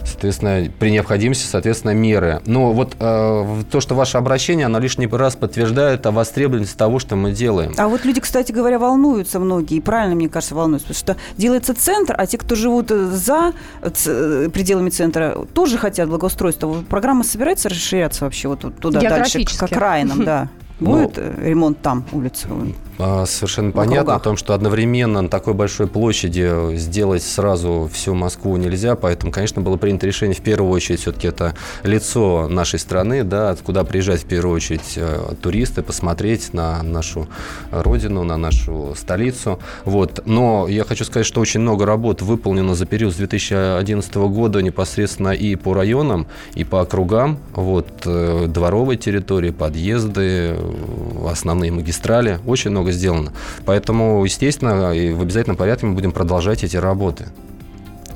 соответственно, 0.08 0.70
при 0.78 0.90
необходимости, 0.90 1.46
соответственно, 1.46 1.92
меры. 1.92 2.40
Но 2.46 2.72
вот 2.72 2.96
э, 2.98 3.62
то, 3.70 3.80
что 3.80 3.94
ваше 3.94 4.18
обращение, 4.18 4.66
оно 4.66 4.78
лишний 4.78 5.06
раз 5.06 5.36
подтверждает 5.36 6.06
о 6.06 6.10
востребованности 6.10 6.76
того, 6.76 6.98
что 6.98 7.16
мы 7.16 7.32
делаем. 7.32 7.74
А 7.76 7.88
вот 7.88 8.04
люди, 8.04 8.20
кстати 8.20 8.52
говоря, 8.52 8.78
волнуются 8.78 9.38
многие, 9.38 9.76
и 9.76 9.80
правильно, 9.80 10.14
мне 10.14 10.28
кажется, 10.28 10.54
волнуются, 10.54 10.88
потому 10.88 11.16
что 11.16 11.40
делается 11.40 11.74
центр, 11.74 12.14
а 12.16 12.26
те, 12.26 12.38
кто 12.38 12.54
живут 12.54 12.90
э, 12.90 13.06
за 13.06 13.52
э, 13.82 13.90
э, 14.06 14.48
пределами 14.52 14.90
центра, 14.90 15.36
тоже 15.52 15.78
хотят 15.78 16.08
благоустройства. 16.08 16.84
Программа 16.88 17.24
собирается 17.24 17.68
расширяться 17.68 18.24
вообще 18.24 18.48
вот 18.48 18.60
туда 18.80 19.00
дальше, 19.00 19.44
к 19.44 19.62
окраинам, 19.62 20.24
да? 20.24 20.48
Ну, 20.80 20.92
Будет 20.92 21.18
э, 21.18 21.34
ремонт 21.38 21.80
там, 21.82 22.04
улицы? 22.12 22.48
А, 22.98 23.26
Совершенно 23.26 23.70
понятно 23.70 24.16
о 24.16 24.18
том, 24.18 24.36
что 24.36 24.54
одновременно 24.54 25.22
на 25.22 25.28
такой 25.28 25.54
большой 25.54 25.86
площади 25.86 26.76
сделать 26.76 27.22
сразу 27.22 27.88
всю 27.92 28.14
Москву 28.14 28.56
нельзя, 28.56 28.96
поэтому, 28.96 29.30
конечно, 29.30 29.62
было 29.62 29.76
принято 29.76 30.06
решение 30.06 30.34
в 30.34 30.40
первую 30.40 30.72
очередь 30.72 31.00
все-таки 31.00 31.28
это 31.28 31.54
лицо 31.84 32.48
нашей 32.48 32.78
страны, 32.78 33.22
да, 33.22 33.56
куда 33.64 33.84
приезжать 33.84 34.22
в 34.22 34.26
первую 34.26 34.56
очередь 34.56 34.94
э, 34.96 35.34
туристы, 35.40 35.82
посмотреть 35.82 36.52
на 36.52 36.82
нашу 36.82 37.28
родину, 37.70 38.24
на 38.24 38.36
нашу 38.36 38.94
столицу. 38.96 39.60
Вот. 39.84 40.22
Но 40.26 40.66
я 40.68 40.84
хочу 40.84 41.04
сказать, 41.04 41.26
что 41.26 41.40
очень 41.40 41.60
много 41.60 41.86
работ 41.86 42.22
выполнено 42.22 42.74
за 42.74 42.86
период 42.86 43.14
с 43.14 43.16
2011 43.16 44.14
года 44.14 44.60
непосредственно 44.60 45.30
и 45.30 45.54
по 45.54 45.74
районам, 45.74 46.26
и 46.54 46.64
по 46.64 46.80
округам, 46.80 47.38
вот, 47.52 47.88
э, 48.06 48.46
дворовой 48.48 48.96
территории, 48.96 49.50
подъезды, 49.50 50.56
э, 50.56 51.28
основные 51.30 51.70
магистрали. 51.70 52.40
Очень 52.46 52.70
много 52.70 52.87
сделано. 52.92 53.32
Поэтому, 53.64 54.24
естественно, 54.24 54.92
и 54.92 55.12
в 55.12 55.22
обязательном 55.22 55.56
порядке 55.56 55.86
мы 55.86 55.94
будем 55.94 56.12
продолжать 56.12 56.64
эти 56.64 56.76
работы. 56.76 57.26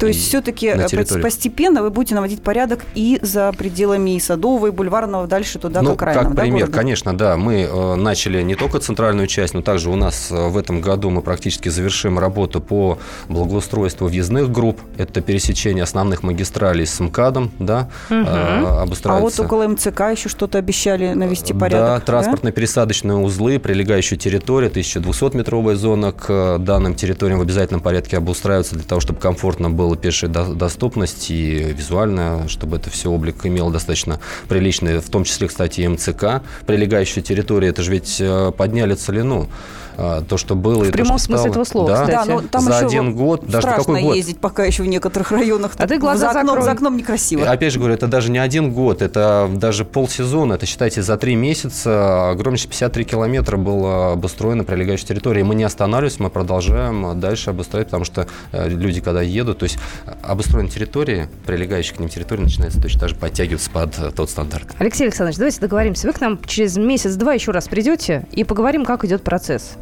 То 0.02 0.08
есть 0.08 0.26
все-таки 0.26 0.66
территории. 0.88 1.22
постепенно 1.22 1.82
вы 1.82 1.90
будете 1.90 2.16
наводить 2.16 2.42
порядок 2.42 2.80
и 2.94 3.20
за 3.22 3.52
пределами 3.52 4.16
и 4.16 4.20
Садового, 4.20 4.66
и 4.66 4.70
Бульварного, 4.70 5.28
дальше 5.28 5.60
туда, 5.60 5.80
ну, 5.80 5.90
к 5.90 5.94
окраинам, 5.94 6.24
как 6.24 6.34
да, 6.34 6.42
пример, 6.42 6.60
города? 6.62 6.78
конечно, 6.78 7.16
да. 7.16 7.36
Мы 7.36 7.68
э, 7.70 7.94
начали 7.94 8.42
не 8.42 8.56
только 8.56 8.80
центральную 8.80 9.28
часть, 9.28 9.54
но 9.54 9.62
также 9.62 9.90
у 9.90 9.94
нас 9.94 10.32
э, 10.32 10.48
в 10.48 10.56
этом 10.56 10.80
году 10.80 11.10
мы 11.10 11.22
практически 11.22 11.68
завершим 11.68 12.18
работу 12.18 12.60
по 12.60 12.98
благоустройству 13.28 14.08
въездных 14.08 14.50
групп. 14.50 14.80
Это 14.98 15.20
пересечение 15.20 15.84
основных 15.84 16.24
магистралей 16.24 16.84
с 16.84 16.98
МКАДом, 16.98 17.52
да, 17.60 17.88
э, 18.10 18.14
А 18.24 19.18
вот 19.20 19.38
около 19.38 19.68
МЦК 19.68 20.00
еще 20.10 20.28
что-то 20.28 20.58
обещали 20.58 21.12
навести 21.12 21.54
порядок. 21.54 22.04
Да, 22.04 22.12
транспортно-пересадочные 22.12 23.18
узлы, 23.18 23.60
прилегающая 23.60 24.18
территория, 24.18 24.68
1200-метровая 24.68 25.76
зона 25.76 26.10
к 26.10 26.24
э, 26.28 26.58
данным 26.58 26.96
территориям 26.96 27.38
в 27.38 27.42
обязательном 27.42 27.80
порядке 27.80 28.16
обустраивается 28.16 28.74
для 28.74 28.84
того, 28.84 29.00
чтобы 29.00 29.20
комфортно 29.20 29.70
было 29.70 29.91
до- 30.28 30.55
доступность 30.55 31.31
и 31.31 31.72
визуально, 31.76 32.48
чтобы 32.48 32.76
это 32.76 32.90
все 32.90 33.11
облик 33.11 33.44
имело 33.44 33.70
достаточно 33.70 34.20
приличный, 34.48 34.98
в 34.98 35.11
том 35.11 35.24
числе, 35.24 35.48
кстати, 35.48 35.81
и 35.81 35.88
МЦК. 35.88 36.42
Прилегающая 36.66 37.22
территория, 37.22 37.68
это 37.68 37.83
же 37.83 37.90
ведь 37.92 38.16
э, 38.20 38.52
подняли 38.57 38.94
целину. 38.94 39.48
А, 39.96 40.22
То, 40.22 40.37
что 40.37 40.55
было 40.55 40.81
В 40.85 40.85
и 40.85 40.87
то, 40.87 40.92
прямом 40.92 41.18
что 41.18 41.26
смысле 41.26 41.38
стало. 41.38 41.50
этого 41.52 41.64
слова, 41.64 41.88
да, 41.88 42.05
кстати. 42.07 42.28
Да, 42.28 42.35
но 42.35 42.40
там 42.42 42.61
За 42.62 42.70
еще 42.76 42.87
один 42.87 43.14
год, 43.14 43.46
даже 43.46 43.62
страшно 43.62 43.85
какой 43.85 44.02
год? 44.02 44.16
ездить 44.16 44.38
пока 44.38 44.64
еще 44.64 44.83
в 44.83 44.87
некоторых 44.87 45.31
районах. 45.33 45.72
А 45.76 45.87
ты 45.87 45.98
глаза 45.98 46.33
за 46.33 46.40
окном, 46.40 46.62
за 46.62 46.70
окном 46.72 46.96
некрасиво. 46.96 47.48
Опять 47.48 47.72
же 47.72 47.78
говорю, 47.78 47.94
это 47.94 48.07
даже 48.07 48.31
не 48.31 48.38
один 48.38 48.72
год, 48.72 49.02
это 49.02 49.50
даже 49.52 49.85
полсезона. 49.85 50.55
Это, 50.55 50.66
считайте, 50.66 51.02
за 51.02 51.16
три 51.16 51.35
месяца 51.35 52.31
огромнейшие 52.31 52.70
53 52.70 53.05
километра 53.05 53.57
было 53.57 54.12
обустроено 54.12 54.64
прилегающей 54.64 55.07
территории. 55.07 55.42
Мы 55.42 55.55
не 55.55 55.64
останавливаемся, 55.64 56.22
мы 56.22 56.31
продолжаем 56.31 57.18
дальше 57.20 57.50
обустраивать, 57.50 57.88
потому 57.88 58.05
что 58.05 58.26
э, 58.52 58.68
люди, 58.68 59.00
когда 59.00 59.22
едут, 59.22 59.59
то 59.59 59.64
есть 59.64 59.78
обустроенные 60.22 60.70
территории, 60.70 61.28
прилегающие 61.46 61.96
к 61.96 62.00
ним 62.00 62.09
территории, 62.09 62.42
начинается 62.42 62.81
точно 62.81 63.00
так 63.00 63.09
же 63.11 63.14
подтягиваться 63.16 63.70
под 63.70 64.14
тот 64.14 64.31
стандарт. 64.31 64.68
Алексей 64.78 65.05
Александрович, 65.05 65.37
давайте 65.38 65.61
договоримся. 65.61 66.07
Вы 66.07 66.12
к 66.12 66.20
нам 66.20 66.38
через 66.46 66.76
месяц-два 66.76 67.35
еще 67.35 67.52
раз 67.52 67.68
придете 67.68 68.26
и 68.33 68.44
поговорим, 68.44 68.85
как 68.85 69.05
идет 69.05 69.22
процесс. 69.22 69.72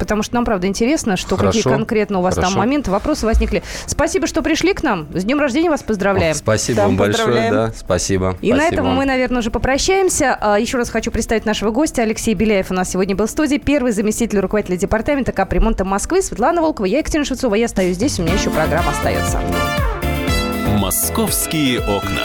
Потому 0.00 0.22
что 0.22 0.34
нам, 0.34 0.44
правда, 0.46 0.66
интересно, 0.66 1.16
что 1.18 1.36
какие 1.36 1.62
Хорошо. 1.62 1.70
конкретно 1.78 2.18
у 2.18 2.22
вас 2.22 2.34
там 2.34 2.44
Хорошо. 2.44 2.58
моменты, 2.58 2.90
вопросы 2.90 3.26
возникли. 3.26 3.62
Спасибо, 3.86 4.26
что 4.26 4.42
пришли 4.42 4.72
к 4.72 4.82
нам. 4.82 5.06
С 5.14 5.24
днем 5.24 5.38
рождения 5.38 5.68
вас 5.70 5.82
поздравляем. 5.82 6.34
Спасибо 6.34 6.76
Да, 6.78 6.86
вам 6.86 6.96
большое. 6.96 7.50
Да, 7.50 7.72
спасибо. 7.76 8.34
И 8.40 8.50
на 8.50 8.56
спасибо 8.60 8.74
этом 8.74 8.86
вам. 8.86 8.96
мы, 8.96 9.04
наверное, 9.04 9.40
уже 9.40 9.50
попрощаемся. 9.50 10.36
А, 10.40 10.58
Еще 10.58 10.78
раз 10.78 10.88
хочу 10.90 11.10
представить 11.10 11.44
нашего 11.44 11.70
гостя. 11.70 12.00
Алексей 12.02 12.32
Беляев 12.34 12.70
у 12.70 12.74
нас 12.74 12.90
сегодня 12.90 13.14
был 13.14 13.26
в 13.26 13.30
студии. 13.30 13.58
Первый 13.58 13.92
заместитель 13.92 14.40
руководителя 14.40 14.78
департамента 14.78 15.32
капремонта 15.32 15.84
Москвы 15.84 16.22
Светлана 16.22 16.62
Волкова. 16.62 16.86
Я 16.86 16.98
Екатерина 17.00 17.26
Шевцова. 17.26 17.54
Я 17.54 17.66
остаюсь 17.66 17.96
здесь. 17.96 18.18
У 18.18 18.22
меня 18.22 18.34
еще 18.34 18.48
программа 18.50 18.90
остается. 18.92 19.38
Московские 20.78 21.80
окна. 21.80 22.24